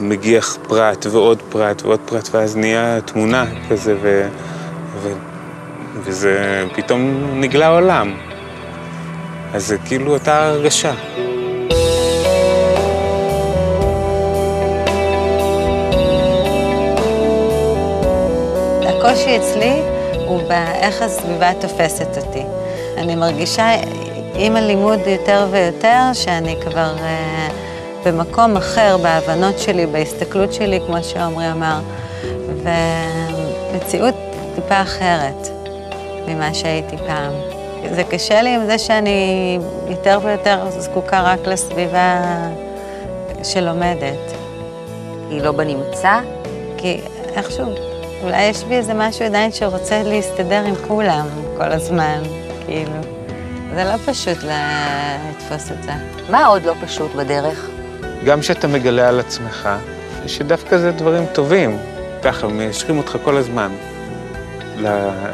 מגיח 0.00 0.56
פרט 0.68 1.06
ועוד 1.06 1.42
פרט 1.48 1.82
ועוד 1.82 2.00
פרט 2.04 2.28
ואז 2.32 2.56
נהיה 2.56 3.00
תמונה 3.00 3.44
כזה 3.70 3.94
ו... 4.02 4.28
ו... 5.02 5.12
וזה 5.96 6.64
פתאום 6.74 7.30
נגלה 7.40 7.68
עולם. 7.68 8.14
אז 9.52 9.66
זה 9.66 9.78
כאילו 9.78 10.12
אותה 10.12 10.46
הרגשה. 10.46 10.94
הקושי 18.88 19.36
אצלי 19.36 19.93
הוא 20.26 20.40
באיך 20.48 21.02
הסביבה 21.02 21.52
תופסת 21.60 22.18
אותי. 22.18 22.42
אני 22.96 23.14
מרגישה 23.14 23.66
עם 24.34 24.56
הלימוד 24.56 25.00
יותר 25.06 25.46
ויותר 25.50 26.00
שאני 26.12 26.56
כבר 26.60 26.94
uh, 26.96 27.52
במקום 28.04 28.56
אחר 28.56 28.96
בהבנות 29.02 29.58
שלי, 29.58 29.86
בהסתכלות 29.86 30.52
שלי, 30.52 30.80
כמו 30.86 31.02
שעמרי 31.02 31.50
אמר, 31.50 31.80
ומציאות 33.72 34.14
טיפה 34.54 34.82
אחרת 34.82 35.48
ממה 36.26 36.54
שהייתי 36.54 36.96
פעם. 36.96 37.32
זה 37.90 38.04
קשה 38.04 38.42
לי 38.42 38.54
עם 38.54 38.66
זה 38.66 38.78
שאני 38.78 39.58
יותר 39.88 40.18
ויותר 40.22 40.70
זקוקה 40.78 41.22
רק 41.22 41.46
לסביבה 41.46 42.20
שלומדת. 43.42 44.32
היא 45.30 45.42
לא 45.42 45.52
בנמצא? 45.52 46.20
כי 46.76 47.00
איכשהו 47.36 47.93
אולי 48.24 48.42
יש 48.42 48.64
בי 48.64 48.74
איזה 48.74 48.94
משהו 48.94 49.24
עדיין 49.24 49.52
שרוצה 49.52 50.02
להסתדר 50.02 50.64
עם 50.64 50.74
כולם 50.88 51.26
כל 51.56 51.72
הזמן, 51.72 52.22
כאילו. 52.66 52.92
זה 53.74 53.84
לא 53.84 53.96
פשוט 53.96 54.38
לתפוס 54.38 55.72
את 55.72 55.82
זה. 55.82 55.92
מה 56.30 56.46
עוד 56.46 56.62
לא 56.64 56.74
פשוט 56.84 57.14
בדרך? 57.14 57.68
גם 58.24 58.42
שאתה 58.42 58.68
מגלה 58.68 59.08
על 59.08 59.20
עצמך, 59.20 59.68
שדווקא 60.26 60.78
זה 60.78 60.90
דברים 60.90 61.26
טובים. 61.32 61.78
ככה, 62.22 62.48
מיישרים 62.48 62.98
אותך 62.98 63.16
כל 63.24 63.36
הזמן 63.36 63.72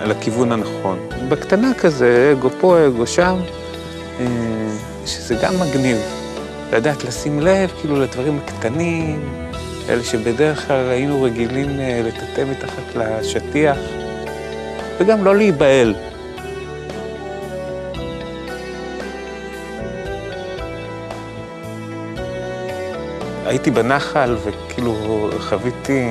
לכיוון 0.05 0.53
הנכון. 0.53 0.99
בקטנה 1.29 1.75
כזה, 1.75 2.35
אגו 2.39 2.49
פה, 2.61 2.87
אגו 2.87 3.07
שם, 3.07 3.37
אה, 4.21 4.27
שזה 5.07 5.35
גם 5.43 5.55
מגניב. 5.61 5.99
לדעת 6.73 7.05
לשים 7.05 7.41
לב, 7.41 7.71
כאילו, 7.81 8.01
לדברים 8.01 8.41
הקטנים. 8.45 9.50
אלה 9.89 10.05
שבדרך 10.05 10.67
כלל 10.67 10.89
היינו 10.91 11.23
רגילים 11.23 11.81
אה, 11.81 12.01
לטאטא 12.05 12.45
מתחת 12.51 12.97
לשטיח, 12.97 13.77
וגם 14.99 15.25
לא 15.25 15.37
להיבהל. 15.37 15.95
הייתי 23.47 23.71
בנחל 23.71 24.37
וכאילו 24.45 25.31
חוויתי 25.39 26.07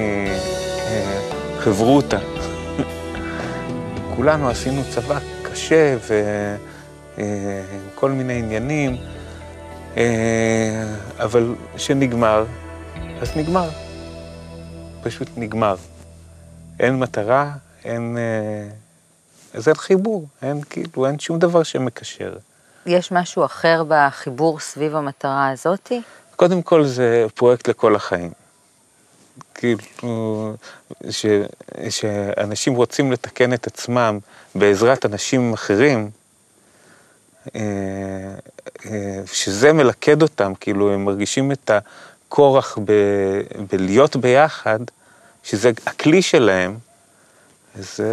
אה, 0.87 1.19
חברותא. 1.59 2.17
כולנו 4.15 4.49
עשינו 4.49 4.81
צבא 4.89 5.19
קשה 5.43 5.95
ועם 6.07 7.25
אה, 8.03 8.09
מיני 8.09 8.33
עניינים, 8.33 8.97
אבל 11.19 11.55
שנגמר, 11.77 12.45
אז 13.21 13.37
נגמר. 13.37 13.69
פשוט 15.03 15.27
נגמר. 15.37 15.75
אין 16.79 16.99
מטרה, 16.99 17.51
אין... 17.85 18.17
אה, 18.17 18.69
אז 19.53 19.67
אין 19.67 19.75
חיבור, 19.75 20.27
אין 20.41 20.61
כאילו, 20.69 21.07
אין 21.07 21.19
שום 21.19 21.39
דבר 21.39 21.63
שמקשר. 21.63 22.37
יש 22.85 23.11
משהו 23.11 23.45
אחר 23.45 23.83
בחיבור 23.87 24.59
סביב 24.59 24.95
המטרה 24.95 25.49
הזאתי? 25.49 26.01
קודם 26.35 26.61
כל 26.61 26.85
זה 26.85 27.25
פרויקט 27.35 27.67
לכל 27.67 27.95
החיים. 27.95 28.31
כאילו, 29.53 30.53
ש, 31.09 31.25
שאנשים 31.89 32.75
רוצים 32.75 33.11
לתקן 33.11 33.53
את 33.53 33.67
עצמם 33.67 34.19
בעזרת 34.55 35.05
אנשים 35.05 35.53
אחרים, 35.53 36.09
אה, 37.55 37.61
אה, 38.85 39.21
שזה 39.25 39.73
מלכד 39.73 40.21
אותם, 40.21 40.53
כאילו, 40.59 40.93
הם 40.93 41.05
מרגישים 41.05 41.51
את 41.51 41.69
ה... 41.69 41.79
כורח 42.29 42.77
ב, 42.85 42.91
בלהיות 43.71 44.15
ביחד, 44.15 44.79
שזה 45.43 45.71
הכלי 45.85 46.21
שלהם, 46.21 46.77
זה, 47.75 48.07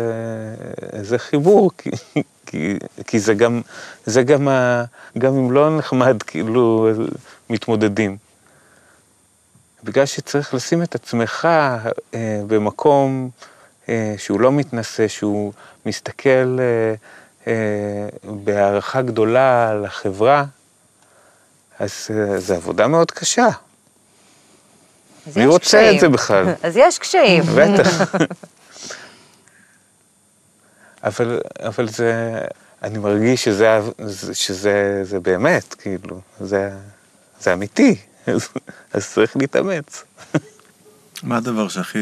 זה 1.02 1.18
חיבור, 1.18 1.70
כי, 2.46 2.79
כי, 3.07 3.18
זה 3.18 3.35
גם, 3.35 3.61
זה 4.07 4.22
גם, 4.22 4.48
ה, 4.48 4.85
גם 5.18 5.37
אם 5.37 5.52
לא 5.52 5.79
נחמד, 5.79 6.22
כאילו, 6.22 6.88
מתמודדים. 7.50 8.16
בגלל 9.85 10.07
שצריך 10.07 10.55
לשים 10.55 10.83
את 10.83 10.94
עצמך 10.94 11.44
אה, 12.14 12.40
במקום 12.46 13.31
אה, 13.88 14.14
שהוא 14.18 14.40
לא 14.40 14.52
מתנשא, 14.52 15.09
שהוא 15.09 15.52
מסתכל 15.87 16.59
אה, 16.59 16.94
אה, 17.46 18.09
בהערכה 18.24 19.02
גדולה 19.02 19.70
על 19.70 19.85
החברה, 19.85 20.44
אז 21.79 21.92
אה, 22.11 22.40
זו 22.40 22.55
עבודה 22.55 22.87
מאוד 22.87 23.11
קשה. 23.11 23.48
מי 25.37 25.47
רוצה 25.47 25.67
קשיים. 25.67 25.95
את 25.95 26.01
זה 26.01 26.09
בכלל? 26.09 26.47
אז 26.62 26.77
יש 26.77 26.99
קשיים. 26.99 27.43
בטח. 27.43 28.15
אבל, 31.05 31.41
אבל 31.61 31.89
זה, 31.89 32.41
אני 32.83 32.99
מרגיש 32.99 33.45
שזה, 33.45 33.81
שזה 34.33 35.01
זה 35.03 35.21
באמת, 35.21 35.75
כאילו, 35.75 36.21
זה, 36.41 36.71
זה 37.41 37.53
אמיתי, 37.53 37.97
אז, 38.27 38.49
אז 38.93 39.11
צריך 39.12 39.37
להתאמץ. 39.37 40.05
מה 41.23 41.37
הדבר 41.37 41.69
שהכי 41.69 41.99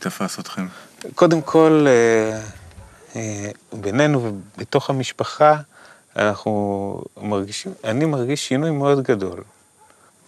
תפס 0.00 0.38
אתכם? 0.38 0.66
קודם 1.14 1.42
כל, 1.42 1.86
אה, 1.88 2.40
אה, 3.16 3.50
בינינו 3.72 4.24
ובתוך 4.56 4.90
המשפחה, 4.90 5.56
אנחנו 6.16 7.02
מרגישים, 7.22 7.72
אני 7.84 8.04
מרגיש 8.04 8.48
שינוי 8.48 8.70
מאוד 8.70 9.02
גדול. 9.02 9.42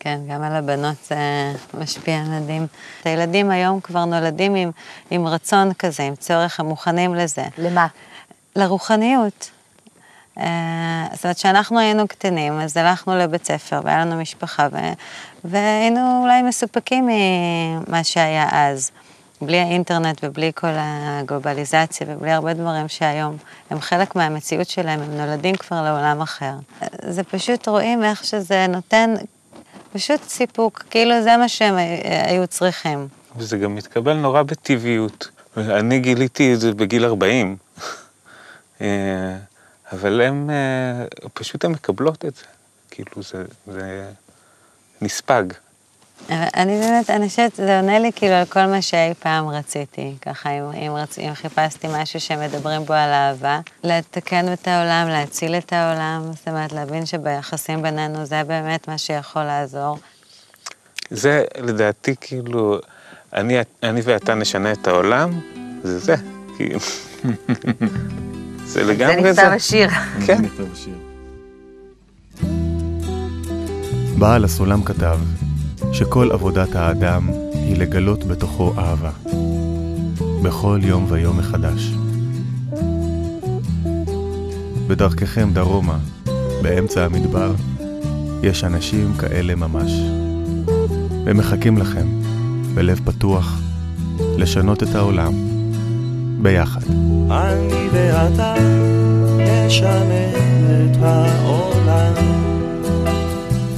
כן, 0.02 0.20
גם 0.28 0.42
על 0.42 0.56
הבנות 0.56 0.96
זה 1.08 1.16
משפיע 1.74 2.22
מדהים. 2.22 2.66
הילדים 3.04 3.50
היום 3.50 3.80
כבר 3.80 4.04
נולדים 4.04 4.54
עם, 4.54 4.70
עם 5.10 5.26
רצון 5.26 5.72
כזה, 5.72 6.02
עם 6.02 6.16
צורך, 6.16 6.60
הם 6.60 6.66
מוכנים 6.66 7.14
לזה. 7.14 7.44
למה? 7.58 7.86
לרוחניות. 8.56 9.50
Uh, 10.38 10.40
זאת 11.12 11.24
אומרת, 11.24 11.36
כשאנחנו 11.36 11.78
היינו 11.78 12.08
קטנים, 12.08 12.60
אז 12.60 12.76
הלכנו 12.76 13.16
לבית 13.16 13.46
ספר 13.46 13.80
והיה 13.84 14.04
לנו 14.04 14.16
משפחה, 14.16 14.68
ו... 14.72 14.76
והיינו 15.44 16.22
אולי 16.22 16.42
מסופקים 16.42 17.06
ממה 17.06 18.04
שהיה 18.04 18.48
אז. 18.52 18.90
בלי 19.42 19.58
האינטרנט 19.58 20.20
ובלי 20.22 20.52
כל 20.54 20.72
הגלובליזציה 20.76 22.06
ובלי 22.10 22.30
הרבה 22.30 22.54
דברים 22.54 22.88
שהיום 22.88 23.36
הם 23.70 23.80
חלק 23.80 24.16
מהמציאות 24.16 24.68
שלהם, 24.68 25.00
הם 25.00 25.16
נולדים 25.16 25.56
כבר 25.56 25.82
לעולם 25.82 26.20
אחר. 26.20 26.52
זה 27.02 27.22
פשוט 27.22 27.68
רואים 27.68 28.04
איך 28.04 28.24
שזה 28.24 28.66
נותן 28.68 29.14
פשוט 29.92 30.22
סיפוק, 30.22 30.84
כאילו 30.90 31.22
זה 31.22 31.36
מה 31.36 31.48
שהם 31.48 31.74
היו 32.26 32.46
צריכים. 32.46 33.08
וזה 33.36 33.58
גם 33.58 33.74
מתקבל 33.74 34.12
נורא 34.12 34.42
בטבעיות. 34.42 35.28
אני 35.56 36.00
גיליתי 36.00 36.54
את 36.54 36.60
זה 36.60 36.74
בגיל 36.74 37.04
40, 37.04 37.56
אה, 38.80 39.36
אבל 39.92 40.20
הם, 40.20 40.50
אה, 40.50 41.06
פשוט 41.34 41.64
הן 41.64 41.70
מקבלות 41.72 42.24
את 42.24 42.34
זה. 42.36 42.44
כאילו 42.90 43.22
זה, 43.22 43.44
זה 43.66 44.10
נספג. 45.02 45.44
אני 46.30 46.80
באמת, 46.80 47.10
אני 47.10 47.28
חושבת, 47.28 47.54
זה 47.54 47.80
עונה 47.80 47.98
לי 47.98 48.10
כאילו 48.14 48.34
על 48.34 48.44
כל 48.44 48.66
מה 48.66 48.82
שאי 48.82 49.14
פעם 49.18 49.48
רציתי. 49.48 50.14
ככה, 50.22 50.50
אם, 50.50 50.62
אם, 50.72 50.92
רצ... 50.92 51.18
אם 51.18 51.34
חיפשתי 51.34 51.86
משהו 51.90 52.20
שמדברים 52.20 52.84
בו 52.84 52.92
על 52.92 53.10
אהבה, 53.10 53.60
לתקן 53.84 54.52
את 54.52 54.68
העולם, 54.68 55.08
להציל 55.08 55.54
את 55.54 55.72
העולם, 55.72 56.22
זאת 56.32 56.48
אומרת, 56.48 56.72
להבין 56.72 57.06
שביחסים 57.06 57.82
בינינו 57.82 58.24
זה 58.24 58.42
באמת 58.46 58.88
מה 58.88 58.98
שיכול 58.98 59.42
לעזור. 59.42 59.98
זה 61.10 61.44
לדעתי 61.58 62.14
כאילו, 62.20 62.78
אני, 63.32 63.58
אני 63.82 64.00
ואתה 64.04 64.34
נשנה 64.34 64.72
את 64.72 64.86
העולם, 64.86 65.40
זה 65.82 65.98
זה, 65.98 66.14
כאילו. 66.56 66.78
זה 68.72 68.84
לגמרי 68.84 69.22
זה. 69.22 69.32
זה 69.32 69.42
נכתב 69.42 69.52
השיר. 69.54 69.88
כן. 70.26 70.42
בעל 74.18 74.44
הסולם 74.44 74.82
כתב, 74.84 75.18
שכל 75.92 76.32
עבודת 76.32 76.74
האדם 76.74 77.30
היא 77.54 77.76
לגלות 77.76 78.24
בתוכו 78.24 78.72
אהבה, 78.78 79.10
בכל 80.42 80.80
יום 80.82 81.06
ויום 81.08 81.38
מחדש. 81.38 81.92
בדרככם 84.86 85.50
דרומה, 85.52 85.98
באמצע 86.62 87.04
המדבר, 87.04 87.52
יש 88.42 88.64
אנשים 88.64 89.12
כאלה 89.18 89.54
ממש. 89.54 89.92
הם 91.26 91.36
מחכים 91.36 91.78
לכם, 91.78 92.06
בלב 92.74 93.00
פתוח, 93.04 93.60
לשנות 94.36 94.82
את 94.82 94.94
העולם, 94.94 95.32
ביחד. 96.42 96.82
אני 97.30 97.88
ואתה 97.92 98.54
נשנה 99.38 100.30
את 100.90 100.96
העולם. 101.02 101.81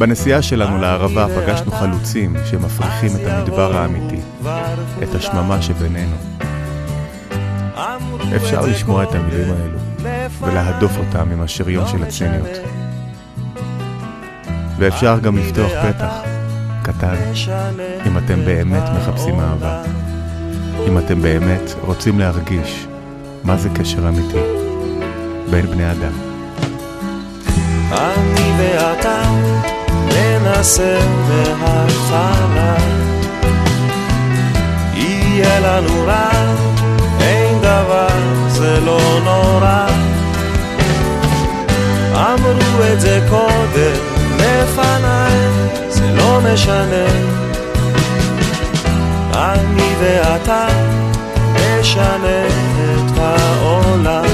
בנסיעה 0.06 0.42
שלנו 0.42 0.78
לערבה 0.78 1.26
פגשנו 1.36 1.70
חלוצים 1.70 2.36
שמפריחים 2.50 3.10
את 3.16 3.26
המדבר 3.26 3.76
האמיתי, 3.76 4.20
את 5.02 5.14
השממה 5.14 5.62
שבינינו. 5.62 6.16
אפשר 8.36 8.60
לשמוע 8.60 9.02
את 9.02 9.14
המילים 9.14 9.54
האלו 9.54 9.78
ולהדוף 10.40 10.92
אותם 10.98 11.30
עם 11.32 11.40
השריון 11.40 11.86
של 11.88 12.02
הציניות. 12.02 12.48
ואפשר 14.78 15.18
גם 15.18 15.36
לפתוח 15.36 15.70
פתח 15.82 16.12
קטן 16.82 17.16
אם 18.06 18.18
אתם 18.18 18.44
באמת 18.44 18.82
מחפשים 18.96 19.40
אהבה, 19.40 19.82
אם 20.88 20.98
אתם 20.98 21.22
באמת 21.22 21.74
רוצים 21.80 22.18
להרגיש 22.18 22.86
מה 23.44 23.56
זה 23.56 23.68
קשר 23.68 24.08
אמיתי 24.08 24.42
בין 25.50 25.66
בני 25.66 25.92
אדם. 25.92 26.12
אני 27.92 28.52
ואתה 28.58 29.22
ננסה 30.14 30.98
מההתחלה. 31.28 32.76
יהיה 34.94 35.60
לנו 35.60 36.04
רע, 36.06 36.30
אין 37.20 37.58
דבר, 37.60 38.48
זה 38.48 38.80
לא 38.80 39.20
נורא. 39.24 39.86
אמרו 42.14 42.92
את 42.92 43.00
זה 43.00 43.26
קודם 43.30 43.96
לפניי, 44.36 45.48
זה 45.88 46.06
לא 46.16 46.40
משנה. 46.40 47.06
אני 49.34 49.94
ואתה 50.00 50.66
נשנה 51.54 52.46
את 52.46 53.18
העולם. 53.18 54.33